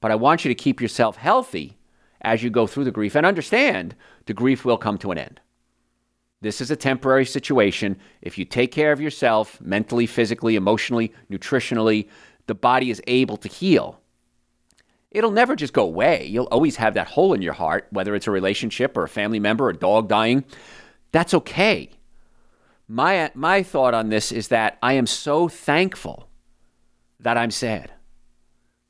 But 0.00 0.10
I 0.10 0.14
want 0.14 0.44
you 0.44 0.50
to 0.50 0.54
keep 0.54 0.80
yourself 0.80 1.16
healthy 1.16 1.76
as 2.26 2.42
you 2.42 2.50
go 2.50 2.66
through 2.66 2.84
the 2.84 2.90
grief 2.90 3.14
and 3.14 3.24
understand 3.24 3.96
the 4.26 4.34
grief 4.34 4.66
will 4.66 4.76
come 4.76 4.98
to 4.98 5.12
an 5.12 5.16
end. 5.18 5.40
This 6.42 6.60
is 6.60 6.70
a 6.70 6.76
temporary 6.76 7.24
situation. 7.24 7.98
If 8.20 8.36
you 8.36 8.44
take 8.44 8.70
care 8.70 8.92
of 8.92 9.00
yourself 9.00 9.58
mentally, 9.62 10.06
physically, 10.06 10.56
emotionally, 10.56 11.14
nutritionally, 11.30 12.08
the 12.46 12.54
body 12.54 12.90
is 12.90 13.00
able 13.06 13.38
to 13.38 13.48
heal 13.48 14.00
it'll 15.16 15.30
never 15.30 15.56
just 15.56 15.72
go 15.72 15.84
away. 15.84 16.26
You'll 16.26 16.44
always 16.46 16.76
have 16.76 16.92
that 16.92 17.08
hole 17.08 17.32
in 17.32 17.40
your 17.40 17.54
heart, 17.54 17.86
whether 17.90 18.14
it's 18.14 18.26
a 18.26 18.30
relationship 18.30 18.98
or 18.98 19.04
a 19.04 19.08
family 19.08 19.40
member 19.40 19.64
or 19.64 19.70
a 19.70 19.76
dog 19.76 20.08
dying. 20.08 20.44
That's 21.10 21.32
okay. 21.32 21.90
My, 22.86 23.30
my 23.34 23.62
thought 23.62 23.94
on 23.94 24.10
this 24.10 24.30
is 24.30 24.48
that 24.48 24.76
I 24.82 24.92
am 24.92 25.06
so 25.06 25.48
thankful 25.48 26.28
that 27.18 27.38
I'm 27.38 27.50
sad. 27.50 27.92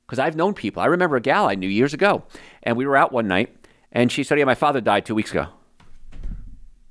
Because 0.06 0.18
I've 0.18 0.36
known 0.36 0.54
people. 0.54 0.82
I 0.82 0.86
remember 0.86 1.16
a 1.16 1.20
gal 1.20 1.48
I 1.48 1.56
knew 1.56 1.68
years 1.68 1.92
ago, 1.92 2.22
and 2.62 2.76
we 2.76 2.86
were 2.86 2.96
out 2.96 3.12
one 3.12 3.26
night, 3.26 3.54
and 3.90 4.10
she 4.10 4.22
said, 4.22 4.38
Yeah, 4.38 4.44
my 4.44 4.54
father 4.54 4.80
died 4.80 5.04
two 5.04 5.14
weeks 5.14 5.32
ago. 5.32 5.46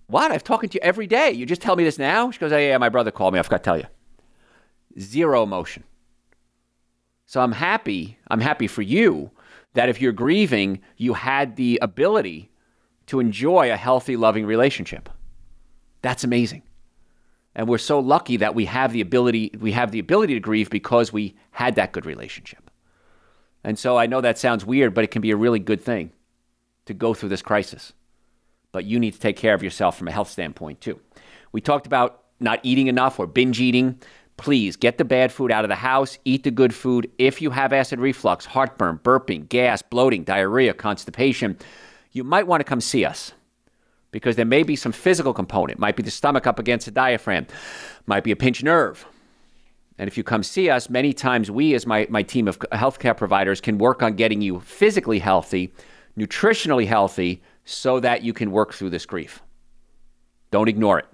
What? 0.08 0.32
I've 0.32 0.43
talking 0.43 0.69
to 0.69 0.75
you 0.75 0.82
every 0.84 1.08
day. 1.08 1.32
You 1.32 1.45
just 1.45 1.62
tell 1.62 1.75
me 1.75 1.84
this 1.84 1.97
now? 1.97 2.30
She 2.32 2.39
goes, 2.39 2.51
oh, 2.51 2.58
Yeah, 2.58 2.78
my 2.78 2.89
brother 2.89 3.12
called 3.12 3.34
me. 3.34 3.39
I 3.39 3.43
forgot 3.43 3.58
to 3.58 3.63
tell 3.63 3.78
you. 3.78 3.86
Zero 4.99 5.43
emotion. 5.43 5.84
So 7.25 7.41
I'm 7.41 7.54
happy. 7.54 8.17
I'm 8.28 8.41
happy 8.41 8.67
for 8.67 8.82
you 8.82 9.32
that 9.73 9.89
if 9.89 10.01
you're 10.01 10.12
grieving, 10.12 10.82
you 10.97 11.13
had 11.13 11.56
the 11.56 11.80
ability 11.82 12.51
to 13.08 13.19
enjoy 13.19 13.71
a 13.71 13.78
healthy, 13.78 14.15
loving 14.15 14.45
relationship. 14.45 15.10
That's 16.01 16.23
amazing. 16.23 16.63
And 17.56 17.67
we're 17.67 17.78
so 17.78 17.99
lucky 17.99 18.38
that 18.38 18.54
we 18.54 18.65
have 18.65 18.91
the 18.91 19.01
ability 19.01 19.51
we 19.60 19.71
have 19.71 19.91
the 19.91 19.99
ability 19.99 20.34
to 20.34 20.39
grieve 20.39 20.69
because 20.69 21.13
we 21.13 21.36
had 21.51 21.75
that 21.75 21.93
good 21.93 22.06
relationship. 22.06 22.64
And 23.65 23.78
so 23.78 23.97
I 23.97 24.06
know 24.06 24.21
that 24.21 24.38
sounds 24.38 24.63
weird, 24.63 24.93
but 24.93 25.04
it 25.04 25.12
can 25.12 25.21
be 25.21 25.32
a 25.32 25.36
really 25.36 25.60
good 25.60 25.82
thing 25.82 26.12
to 26.86 26.93
go 26.93 27.13
through 27.13 27.30
this 27.30 27.41
crisis. 27.41 27.91
But 28.71 28.86
you 28.86 28.99
need 28.99 29.13
to 29.13 29.19
take 29.19 29.36
care 29.36 29.54
of 29.54 29.63
yourself 29.63 29.97
from 29.97 30.08
a 30.08 30.12
health 30.12 30.30
standpoint 30.30 30.80
too. 30.80 31.01
We 31.51 31.60
talked 31.60 31.88
about 31.88 32.23
not 32.39 32.60
eating 32.63 32.88
enough 32.88 33.19
or 33.19 33.28
binge 33.28 33.60
eating 33.60 33.99
please 34.38 34.75
get 34.75 34.97
the 34.97 35.06
bad 35.06 35.32
food 35.32 35.51
out 35.51 35.63
of 35.63 35.69
the 35.69 35.75
house, 35.75 36.17
eat 36.25 36.43
the 36.43 36.51
good 36.51 36.73
food. 36.73 37.10
If 37.17 37.41
you 37.41 37.51
have 37.51 37.73
acid 37.73 37.99
reflux, 37.99 38.45
heartburn, 38.45 38.99
burping, 39.04 39.47
gas, 39.47 39.82
bloating, 39.82 40.23
diarrhea, 40.23 40.73
constipation, 40.73 41.58
you 42.12 42.23
might 42.23 42.47
want 42.47 42.60
to 42.60 42.65
come 42.65 42.82
see 42.82 43.06
us 43.06 43.32
because 44.12 44.36
there 44.36 44.45
may 44.45 44.63
be 44.63 44.75
some 44.75 44.91
physical 44.91 45.34
component. 45.34 45.80
Might 45.80 45.95
be 45.95 46.04
the 46.04 46.12
stomach 46.12 46.47
up 46.47 46.60
against 46.60 46.86
the 46.86 46.91
diaphragm, 46.91 47.47
might 48.06 48.23
be 48.23 48.32
a 48.32 48.36
pinched 48.36 48.63
nerve. 48.63 49.06
And 49.97 50.08
if 50.08 50.17
you 50.17 50.23
come 50.23 50.43
see 50.43 50.69
us, 50.69 50.89
many 50.89 51.13
times 51.13 51.49
we, 51.49 51.73
as 51.73 51.86
my, 51.86 52.05
my 52.10 52.21
team 52.21 52.47
of 52.47 52.60
healthcare 52.60 53.15
providers, 53.15 53.62
can 53.62 53.77
work 53.77 54.03
on 54.03 54.15
getting 54.15 54.41
you 54.41 54.60
physically 54.60 55.19
healthy, 55.19 55.73
nutritionally 56.17 56.86
healthy, 56.86 57.41
so 57.63 57.99
that 57.99 58.23
you 58.23 58.34
can 58.34 58.51
work 58.51 58.73
through 58.73 58.89
this 58.89 59.05
grief. 59.05 59.41
Don't 60.51 60.67
ignore 60.67 60.99
it. 60.99 61.05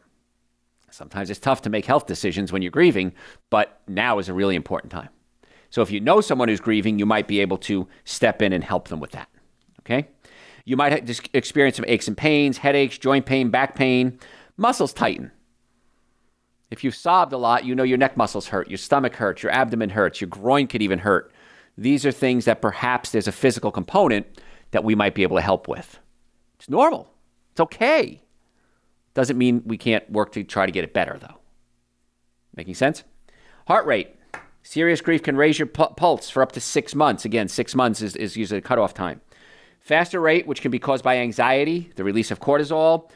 Sometimes 0.90 1.30
it's 1.30 1.40
tough 1.40 1.62
to 1.62 1.70
make 1.70 1.86
health 1.86 2.06
decisions 2.06 2.52
when 2.52 2.62
you're 2.62 2.72
grieving, 2.72 3.14
but 3.50 3.82
now 3.88 4.20
is 4.20 4.30
a 4.30 4.34
really 4.34 4.56
important 4.56 4.92
time. 4.92 5.10
So 5.70 5.82
if 5.82 5.90
you 5.90 6.02
know 6.02 6.20
someone 6.20 6.50
who's 6.50 6.60
grieving, 6.60 7.00
you 7.00 7.06
might 7.06 7.28
be 7.28 7.40
able 7.40 7.58
to 7.60 7.88
step 8.04 8.42
in 8.42 8.52
and 8.52 8.64
help 8.64 8.90
them 8.90 9.00
with 9.00 9.12
that. 9.12 9.30
Okay? 9.80 10.10
You 10.66 10.76
might 10.76 11.10
experience 11.34 11.78
some 11.78 11.86
aches 11.88 12.08
and 12.08 12.18
pains, 12.18 12.58
headaches, 12.58 12.98
joint 12.98 13.26
pain, 13.26 13.50
back 13.50 13.76
pain, 13.76 14.20
muscles 14.58 14.94
tighten. 14.94 15.32
If 16.72 16.86
you've 16.86 16.96
sobbed 16.96 17.34
a 17.34 17.38
lot, 17.38 17.66
you 17.66 17.76
know 17.76 17.84
your 17.84 17.98
neck 17.98 18.16
muscles 18.16 18.48
hurt, 18.48 18.70
your 18.70 18.78
stomach 18.78 19.16
hurts, 19.16 19.44
your 19.44 19.52
abdomen 19.52 19.90
hurts, 19.90 20.22
your 20.22 20.30
groin 20.30 20.68
could 20.68 20.82
even 20.82 21.00
hurt. 21.00 21.32
These 21.78 22.06
are 22.06 22.12
things 22.12 22.46
that 22.46 22.62
perhaps 22.62 23.12
there's 23.12 23.28
a 23.28 23.34
physical 23.34 23.72
component 23.72 24.26
that 24.72 24.86
we 24.86 24.96
might 24.96 25.14
be 25.14 25.24
able 25.24 25.36
to 25.36 25.42
help 25.42 25.68
with. 25.68 26.00
It's 26.56 26.70
normal. 26.70 27.14
It's 27.52 27.60
okay. 27.60 28.24
Doesn't 29.14 29.38
mean 29.38 29.64
we 29.66 29.78
can't 29.78 30.10
work 30.10 30.32
to 30.32 30.44
try 30.44 30.66
to 30.66 30.72
get 30.72 30.86
it 30.86 30.94
better, 30.94 31.18
though. 31.20 31.36
Making 32.56 32.76
sense? 32.76 33.04
Heart 33.68 33.86
rate. 33.86 34.16
Serious 34.64 35.02
grief 35.02 35.24
can 35.24 35.36
raise 35.36 35.60
your 35.60 35.66
pu- 35.66 35.94
pulse 35.98 36.30
for 36.30 36.42
up 36.42 36.54
to 36.54 36.62
six 36.62 36.96
months. 36.96 37.26
Again, 37.26 37.50
six 37.50 37.76
months 37.76 38.02
is, 38.02 38.16
is 38.16 38.38
usually 38.38 38.60
a 38.60 38.62
cutoff 38.62 38.94
time. 38.94 39.20
Faster 39.82 40.22
rate, 40.22 40.48
which 40.48 40.62
can 40.62 40.72
be 40.72 40.80
caused 40.80 41.04
by 41.04 41.18
anxiety, 41.18 41.92
the 41.96 42.04
release 42.04 42.32
of 42.32 42.40
cortisol, 42.40 43.10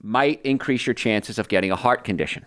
might 0.00 0.40
increase 0.42 0.86
your 0.86 0.94
chances 0.94 1.38
of 1.38 1.48
getting 1.48 1.70
a 1.70 1.76
heart 1.76 2.04
condition. 2.04 2.46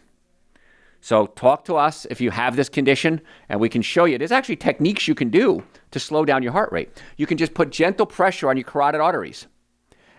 So, 0.99 1.27
talk 1.27 1.63
to 1.65 1.75
us 1.75 2.05
if 2.09 2.19
you 2.19 2.31
have 2.31 2.55
this 2.55 2.69
condition, 2.69 3.21
and 3.49 3.59
we 3.59 3.69
can 3.69 3.81
show 3.81 4.05
you. 4.05 4.17
There's 4.17 4.31
actually 4.31 4.55
techniques 4.55 5.07
you 5.07 5.15
can 5.15 5.29
do 5.29 5.63
to 5.91 5.99
slow 5.99 6.25
down 6.25 6.43
your 6.43 6.51
heart 6.51 6.71
rate. 6.71 7.01
You 7.17 7.25
can 7.27 7.37
just 7.37 7.53
put 7.53 7.69
gentle 7.69 8.05
pressure 8.05 8.49
on 8.49 8.57
your 8.57 8.63
carotid 8.63 8.99
arteries, 8.99 9.47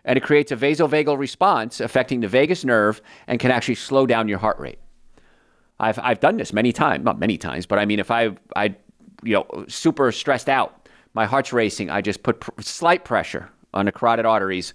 and 0.05 0.17
it 0.17 0.23
creates 0.23 0.53
a 0.53 0.57
vasovagal 0.57 1.19
response 1.19 1.81
affecting 1.81 2.21
the 2.21 2.29
vagus 2.29 2.65
nerve 2.65 3.03
and 3.27 3.41
can 3.41 3.51
actually 3.51 3.75
slow 3.75 4.07
down 4.07 4.29
your 4.29 4.39
heart 4.39 4.59
rate. 4.59 4.79
I've, 5.81 5.99
I've 5.99 6.21
done 6.21 6.37
this 6.37 6.53
many 6.53 6.73
times, 6.73 7.05
not 7.05 7.19
many 7.19 7.39
times, 7.39 7.67
but 7.67 7.79
I 7.79 7.85
mean, 7.85 7.99
if 7.99 8.11
I, 8.11 8.37
I, 8.57 8.75
you 9.23 9.35
know, 9.35 9.65
super 9.69 10.11
stressed 10.11 10.49
out, 10.49 10.89
my 11.15 11.25
heart's 11.27 11.53
racing, 11.53 11.91
I 11.91 12.01
just 12.01 12.23
put 12.23 12.41
pr- 12.41 12.51
slight 12.61 13.05
pressure 13.05 13.51
on 13.75 13.87
the 13.87 13.93
carotid 13.93 14.27
arteries, 14.27 14.75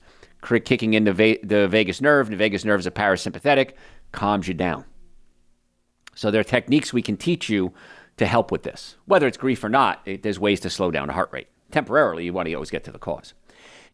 kicking 0.66 0.94
into 0.94 1.14
va- 1.14 1.38
the 1.44 1.68
vagus 1.68 2.02
nerve. 2.02 2.30
The 2.30 2.36
vagus 2.36 2.66
nerve 2.66 2.80
is 2.80 2.88
a 2.88 2.92
parasympathetic, 2.92 3.74
calms 4.12 4.48
you 4.48 4.54
down. 4.54 4.86
So 6.16 6.32
there 6.32 6.42
are 6.42 6.46
techniques 6.46 6.94
we 6.94 7.02
can 7.02 7.18
teach 7.18 7.50
you 7.50 7.74
to 8.18 8.26
help 8.26 8.52
with 8.52 8.64
this. 8.64 8.96
Whether 9.06 9.28
it's 9.28 9.38
grief 9.38 9.64
or 9.64 9.70
not, 9.70 10.02
it, 10.06 10.24
there's 10.24 10.40
ways 10.40 10.60
to 10.62 10.70
slow 10.70 10.92
down 10.92 11.08
the 11.08 11.14
heart 11.14 11.30
rate. 11.32 11.48
Temporarily, 11.72 12.26
you 12.26 12.34
want 12.34 12.48
to 12.48 12.54
always 12.54 12.70
get 12.70 12.84
to 12.84 12.92
the 12.92 13.00
cause. 13.00 13.34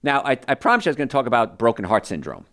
Now, 0.04 0.22
I, 0.22 0.38
I 0.48 0.56
promised 0.56 0.88
I 0.88 0.92
was 0.92 0.98
going 0.98 1.08
to 1.08 1.12
talk 1.14 1.26
about 1.26 1.58
broken 1.58 1.86
heart 1.86 2.06
syndrome. 2.06 2.46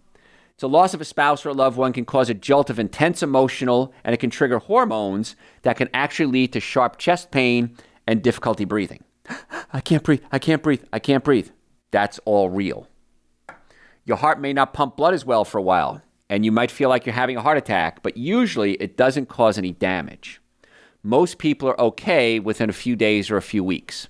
So, 0.59 0.69
loss 0.69 0.95
of 0.95 1.01
a 1.01 1.05
spouse 1.05 1.45
or 1.45 1.51
a 1.51 1.55
loved 1.55 1.77
one 1.77 1.93
can 1.93 2.05
cause 2.05 2.31
a 2.31 2.35
jolt 2.35 2.71
of 2.71 2.79
intense 2.79 3.23
emotional, 3.23 3.93
and 4.05 4.15
it 4.15 4.19
can 4.19 4.31
trigger 4.31 4.59
hormones 4.59 5.37
that 5.63 5.77
can 5.77 5.91
actually 5.93 6.27
lead 6.27 6.53
to 6.55 6.61
sharp 6.61 6.97
chest 6.97 7.31
pain 7.31 7.77
and 8.07 8.23
difficulty 8.23 8.65
breathing. 8.65 9.05
I 9.73 9.81
can't 9.81 10.03
breathe. 10.03 10.23
I 10.33 10.39
can't 10.39 10.63
breathe. 10.63 10.85
I 10.93 10.99
can't 10.99 11.25
breathe. 11.25 11.51
That's 11.91 12.19
all 12.25 12.49
real. 12.49 12.89
Your 14.05 14.17
heart 14.17 14.41
may 14.41 14.53
not 14.53 14.73
pump 14.73 14.97
blood 14.97 15.15
as 15.15 15.27
well 15.27 15.45
for 15.45 15.59
a 15.59 15.63
while, 15.63 16.01
and 16.29 16.45
you 16.45 16.53
might 16.53 16.71
feel 16.71 16.89
like 16.89 17.07
you're 17.07 17.15
having 17.15 17.37
a 17.37 17.43
heart 17.43 17.59
attack, 17.59 18.03
but 18.03 18.17
usually 18.17 18.73
it 18.75 18.97
doesn't 18.97 19.29
cause 19.29 19.59
any 19.59 19.73
damage. 19.73 20.41
Most 21.03 21.39
people 21.39 21.69
are 21.69 21.81
okay 21.81 22.41
within 22.41 22.69
a 22.69 22.73
few 22.73 22.97
days 22.97 23.31
or 23.31 23.37
a 23.37 23.43
few 23.43 23.63
weeks. 23.63 24.09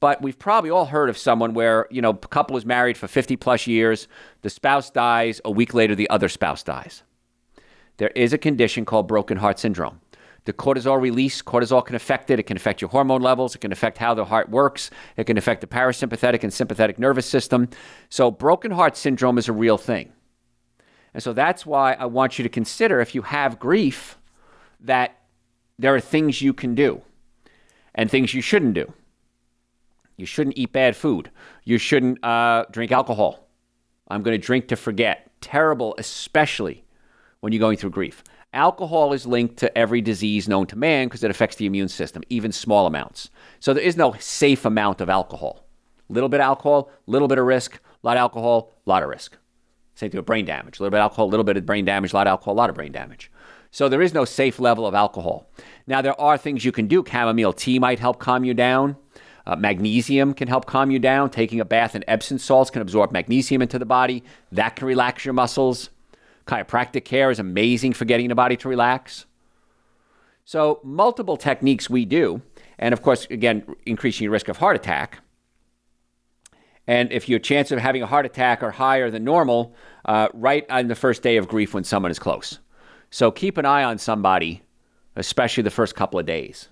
But 0.00 0.22
we've 0.22 0.38
probably 0.38 0.70
all 0.70 0.86
heard 0.86 1.08
of 1.08 1.18
someone 1.18 1.54
where, 1.54 1.88
you 1.90 2.00
know, 2.00 2.10
a 2.10 2.16
couple 2.16 2.56
is 2.56 2.64
married 2.64 2.96
for 2.96 3.08
50 3.08 3.36
plus 3.36 3.66
years, 3.66 4.06
the 4.42 4.50
spouse 4.50 4.90
dies, 4.90 5.40
a 5.44 5.50
week 5.50 5.74
later, 5.74 5.96
the 5.96 6.08
other 6.10 6.28
spouse 6.28 6.62
dies. 6.62 7.02
There 7.96 8.12
is 8.14 8.32
a 8.32 8.38
condition 8.38 8.84
called 8.84 9.08
broken 9.08 9.38
heart 9.38 9.58
syndrome. 9.58 10.00
The 10.44 10.52
cortisol 10.52 11.00
release, 11.00 11.42
cortisol 11.42 11.84
can 11.84 11.96
affect 11.96 12.30
it. 12.30 12.38
It 12.38 12.44
can 12.44 12.56
affect 12.56 12.80
your 12.80 12.88
hormone 12.88 13.20
levels. 13.20 13.54
It 13.54 13.58
can 13.58 13.72
affect 13.72 13.98
how 13.98 14.14
the 14.14 14.24
heart 14.24 14.48
works. 14.48 14.90
It 15.16 15.24
can 15.24 15.36
affect 15.36 15.60
the 15.60 15.66
parasympathetic 15.66 16.42
and 16.42 16.50
sympathetic 16.50 16.98
nervous 16.98 17.26
system. 17.26 17.68
So, 18.08 18.30
broken 18.30 18.70
heart 18.70 18.96
syndrome 18.96 19.36
is 19.36 19.48
a 19.48 19.52
real 19.52 19.76
thing. 19.76 20.12
And 21.14 21.22
so 21.22 21.32
that's 21.32 21.64
why 21.64 21.94
I 21.94 22.06
want 22.06 22.38
you 22.38 22.42
to 22.42 22.48
consider 22.48 23.00
if 23.00 23.14
you 23.14 23.22
have 23.22 23.58
grief, 23.58 24.18
that 24.80 25.18
there 25.78 25.94
are 25.94 26.00
things 26.00 26.42
you 26.42 26.52
can 26.52 26.74
do 26.74 27.02
and 27.94 28.10
things 28.10 28.34
you 28.34 28.42
shouldn't 28.42 28.74
do. 28.74 28.92
You 30.16 30.26
shouldn't 30.26 30.58
eat 30.58 30.72
bad 30.72 30.96
food. 30.96 31.30
You 31.64 31.78
shouldn't 31.78 32.22
uh, 32.24 32.64
drink 32.70 32.92
alcohol. 32.92 33.48
I'm 34.08 34.22
going 34.22 34.38
to 34.38 34.44
drink 34.44 34.68
to 34.68 34.76
forget. 34.76 35.30
Terrible, 35.40 35.94
especially 35.98 36.84
when 37.40 37.52
you're 37.52 37.60
going 37.60 37.76
through 37.76 37.90
grief. 37.90 38.24
Alcohol 38.52 39.12
is 39.12 39.26
linked 39.26 39.58
to 39.58 39.78
every 39.78 40.00
disease 40.00 40.48
known 40.48 40.66
to 40.66 40.76
man 40.76 41.06
because 41.06 41.22
it 41.22 41.30
affects 41.30 41.56
the 41.56 41.66
immune 41.66 41.88
system, 41.88 42.22
even 42.28 42.50
small 42.50 42.86
amounts. 42.86 43.30
So 43.60 43.74
there 43.74 43.82
is 43.82 43.96
no 43.96 44.14
safe 44.18 44.64
amount 44.64 45.00
of 45.00 45.08
alcohol. 45.08 45.64
Little 46.08 46.28
bit 46.28 46.40
of 46.40 46.44
alcohol, 46.44 46.90
little 47.06 47.28
bit 47.28 47.38
of 47.38 47.44
risk. 47.44 47.76
A 47.76 48.06
lot 48.06 48.16
of 48.16 48.20
alcohol, 48.20 48.72
a 48.86 48.90
lot 48.90 49.02
of 49.02 49.08
risk. 49.08 49.36
Same 49.98 50.12
thing 50.12 50.18
with 50.18 50.26
brain 50.26 50.44
damage. 50.44 50.78
A 50.78 50.82
little 50.84 50.92
bit 50.92 50.98
of 50.98 51.02
alcohol, 51.02 51.26
a 51.26 51.30
little 51.30 51.42
bit 51.42 51.56
of 51.56 51.66
brain 51.66 51.84
damage, 51.84 52.12
a 52.12 52.16
lot 52.16 52.28
of 52.28 52.30
alcohol, 52.30 52.54
a 52.54 52.60
lot 52.60 52.70
of 52.70 52.76
brain 52.76 52.92
damage. 52.92 53.32
So 53.72 53.88
there 53.88 54.00
is 54.00 54.14
no 54.14 54.24
safe 54.24 54.60
level 54.60 54.86
of 54.86 54.94
alcohol. 54.94 55.50
Now 55.88 56.00
there 56.00 56.18
are 56.20 56.38
things 56.38 56.64
you 56.64 56.70
can 56.70 56.86
do. 56.86 57.04
Chamomile 57.04 57.52
tea 57.52 57.80
might 57.80 57.98
help 57.98 58.20
calm 58.20 58.44
you 58.44 58.54
down. 58.54 58.96
Uh, 59.44 59.56
magnesium 59.56 60.34
can 60.34 60.46
help 60.46 60.66
calm 60.66 60.92
you 60.92 61.00
down. 61.00 61.30
Taking 61.30 61.58
a 61.58 61.64
bath 61.64 61.96
in 61.96 62.04
Epsom 62.06 62.38
salts 62.38 62.70
can 62.70 62.80
absorb 62.80 63.10
magnesium 63.10 63.60
into 63.60 63.76
the 63.76 63.84
body. 63.84 64.22
That 64.52 64.76
can 64.76 64.86
relax 64.86 65.24
your 65.24 65.34
muscles. 65.34 65.90
Chiropractic 66.46 67.04
care 67.04 67.32
is 67.32 67.40
amazing 67.40 67.92
for 67.92 68.04
getting 68.04 68.28
the 68.28 68.36
body 68.36 68.56
to 68.58 68.68
relax. 68.68 69.26
So, 70.44 70.78
multiple 70.84 71.36
techniques 71.36 71.90
we 71.90 72.04
do. 72.04 72.40
And 72.78 72.92
of 72.92 73.02
course, 73.02 73.26
again, 73.30 73.64
increasing 73.84 74.26
your 74.26 74.32
risk 74.32 74.48
of 74.48 74.58
heart 74.58 74.76
attack. 74.76 75.18
And 76.88 77.12
if 77.12 77.28
your 77.28 77.38
chance 77.38 77.70
of 77.70 77.78
having 77.78 78.02
a 78.02 78.06
heart 78.06 78.24
attack 78.24 78.62
are 78.62 78.70
higher 78.70 79.10
than 79.10 79.22
normal, 79.22 79.74
uh, 80.06 80.28
right 80.32 80.64
on 80.70 80.88
the 80.88 80.94
first 80.94 81.22
day 81.22 81.36
of 81.36 81.46
grief 81.46 81.74
when 81.74 81.84
someone 81.84 82.10
is 82.10 82.18
close. 82.18 82.60
So 83.10 83.30
keep 83.30 83.58
an 83.58 83.66
eye 83.66 83.84
on 83.84 83.98
somebody, 83.98 84.62
especially 85.14 85.62
the 85.62 85.70
first 85.70 85.94
couple 85.94 86.18
of 86.18 86.24
days. 86.24 86.70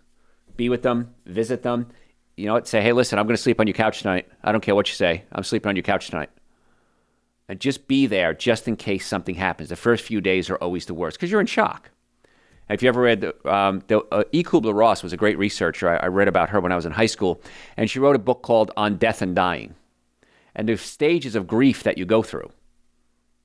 Be 0.57 0.71
with 0.71 0.83
them, 0.83 1.15
visit 1.27 1.63
them. 1.63 1.89
You 2.35 2.47
know, 2.47 2.55
what? 2.55 2.67
say, 2.67 2.81
hey, 2.81 2.93
listen, 2.93 3.19
I'm 3.19 3.27
going 3.27 3.37
to 3.37 3.43
sleep 3.43 3.61
on 3.61 3.67
your 3.67 3.75
couch 3.75 4.01
tonight. 4.01 4.27
I 4.43 4.53
don't 4.53 4.63
care 4.63 4.75
what 4.75 4.89
you 4.89 4.95
say. 4.95 5.25
I'm 5.33 5.45
sleeping 5.45 5.69
on 5.69 5.77
your 5.77 5.83
couch 5.83 6.09
tonight. 6.09 6.31
And 7.49 7.61
just 7.61 7.87
be 7.87 8.07
there 8.07 8.33
just 8.33 8.67
in 8.67 8.77
case 8.77 9.07
something 9.07 9.35
happens. 9.35 9.69
The 9.69 9.77
first 9.77 10.03
few 10.03 10.23
days 10.23 10.49
are 10.49 10.57
always 10.57 10.87
the 10.87 10.95
worst 10.95 11.19
because 11.19 11.31
you're 11.31 11.41
in 11.43 11.47
shock. 11.47 11.91
If 12.71 12.83
you 12.83 12.89
ever 12.89 13.03
read, 13.03 13.33
um, 13.45 13.83
the, 13.87 14.01
uh, 14.11 14.25
E. 14.33 14.43
Kubler 14.43 14.75
Ross 14.75 15.03
was 15.03 15.13
a 15.13 15.17
great 15.17 15.39
researcher. 15.39 15.91
I, 15.91 15.97
I 15.97 16.07
read 16.07 16.27
about 16.27 16.51
her 16.51 16.61
when 16.61 16.73
I 16.73 16.77
was 16.77 16.87
in 16.87 16.93
high 16.93 17.07
school. 17.07 17.41
And 17.77 17.91
she 17.91 17.99
wrote 17.99 18.17
a 18.17 18.19
book 18.19 18.43
called 18.43 18.73
On 18.79 18.97
Death 18.97 19.21
and 19.21 19.37
Dying. 19.37 19.75
And 20.57 20.69
the 20.69 20.77
stages 20.77 21.37
of 21.37 21.47
grief 21.47 21.83
that 21.85 21.99
you 21.99 22.07
go 22.07 22.23
through 22.23 22.51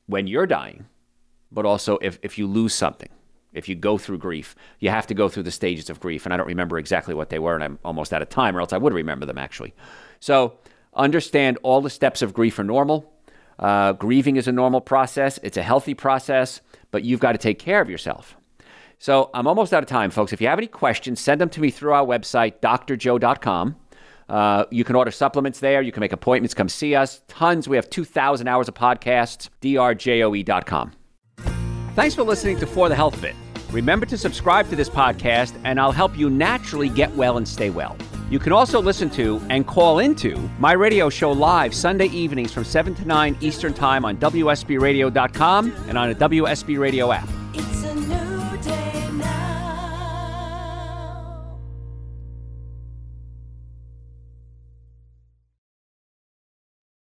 when 0.08 0.28
you're 0.28 0.48
dying, 0.48 0.86
but 1.52 1.66
also 1.66 2.00
if, 2.02 2.18
if 2.24 2.38
you 2.38 2.48
lose 2.48 2.74
something. 2.74 3.10
If 3.54 3.68
you 3.68 3.76
go 3.76 3.98
through 3.98 4.20
grief, 4.20 4.56
you 4.80 4.90
have 4.90 5.08
to 5.08 5.14
go 5.14 5.28
through 5.28 5.44
the 5.44 5.52
stages 5.52 5.90
of 5.90 6.00
grief. 6.00 6.26
And 6.26 6.34
I 6.34 6.38
don't 6.38 6.48
remember 6.48 6.80
exactly 6.80 7.14
what 7.14 7.30
they 7.30 7.38
were, 7.38 7.54
and 7.54 7.64
I'm 7.64 7.80
almost 7.84 8.14
out 8.14 8.22
of 8.22 8.30
time, 8.30 8.56
or 8.56 8.62
else 8.62 8.72
I 8.72 8.78
would 8.78 8.94
remember 8.94 9.26
them 9.26 9.38
actually. 9.38 9.74
So 10.22 10.58
understand 10.94 11.58
all 11.62 11.82
the 11.82 11.90
steps 11.90 12.22
of 12.22 12.34
grief 12.34 12.58
are 12.60 12.64
normal. 12.64 13.12
Uh, 13.60 13.92
grieving 13.92 14.38
is 14.38 14.48
a 14.48 14.52
normal 14.54 14.80
process, 14.80 15.38
it's 15.44 15.58
a 15.58 15.62
healthy 15.62 15.94
process, 15.94 16.62
but 16.92 17.04
you've 17.04 17.20
got 17.20 17.34
to 17.34 17.38
take 17.38 17.60
care 17.60 17.82
of 17.82 17.90
yourself. 17.90 18.38
So 19.00 19.30
I'm 19.34 19.48
almost 19.48 19.74
out 19.74 19.84
of 19.84 19.90
time, 19.90 20.12
folks. 20.12 20.32
If 20.32 20.40
you 20.40 20.48
have 20.48 20.60
any 20.60 20.68
questions, 20.68 21.20
send 21.20 21.42
them 21.42 21.50
to 21.50 21.60
me 21.60 21.72
through 21.72 21.92
our 21.92 22.06
website, 22.06 22.60
drjoe.com. 22.62 23.76
Uh, 24.32 24.64
you 24.72 24.86
can 24.86 24.96
order 24.96 25.12
supplements 25.12 25.60
there. 25.60 25.82
You 25.82 25.92
can 25.92 26.00
make 26.00 26.14
appointments, 26.14 26.54
come 26.54 26.70
see 26.70 26.96
us. 26.96 27.22
Tons. 27.28 27.68
We 27.68 27.76
have 27.76 27.90
2,000 27.90 28.48
hours 28.48 28.70
of 28.70 28.74
podcasts. 28.74 29.50
drjoe.com. 29.62 30.94
Thanks 31.96 32.16
for 32.16 32.24
listening 32.24 32.58
to 32.60 32.66
For 32.66 32.88
the 32.88 32.96
Health 32.96 33.16
of 33.16 33.26
It. 33.26 33.36
Remember 33.72 34.06
to 34.06 34.18
subscribe 34.18 34.70
to 34.70 34.78
this 34.78 34.90
podcast, 34.90 35.60
and 35.66 35.80
I'll 35.80 35.92
help 35.92 36.18
you 36.18 36.30
naturally 36.30 36.88
get 36.88 37.14
well 37.16 37.38
and 37.38 37.48
stay 37.48 37.70
well. 37.70 37.98
You 38.30 38.40
can 38.40 38.54
also 38.54 38.82
listen 38.82 39.10
to 39.12 39.42
and 39.50 39.68
call 39.68 40.00
into 40.00 40.38
my 40.58 40.72
radio 40.72 41.10
show 41.10 41.34
live 41.34 41.74
Sunday 41.74 42.08
evenings 42.08 42.54
from 42.54 42.64
7 42.64 42.96
to 42.96 43.06
9 43.06 43.38
Eastern 43.42 43.74
Time 43.74 44.06
on 44.06 44.16
WSBRadio.com 44.16 45.74
and 45.90 45.98
on 45.98 46.10
a 46.10 46.16
WSB 46.16 46.80
Radio 46.80 47.12
app. 47.12 47.28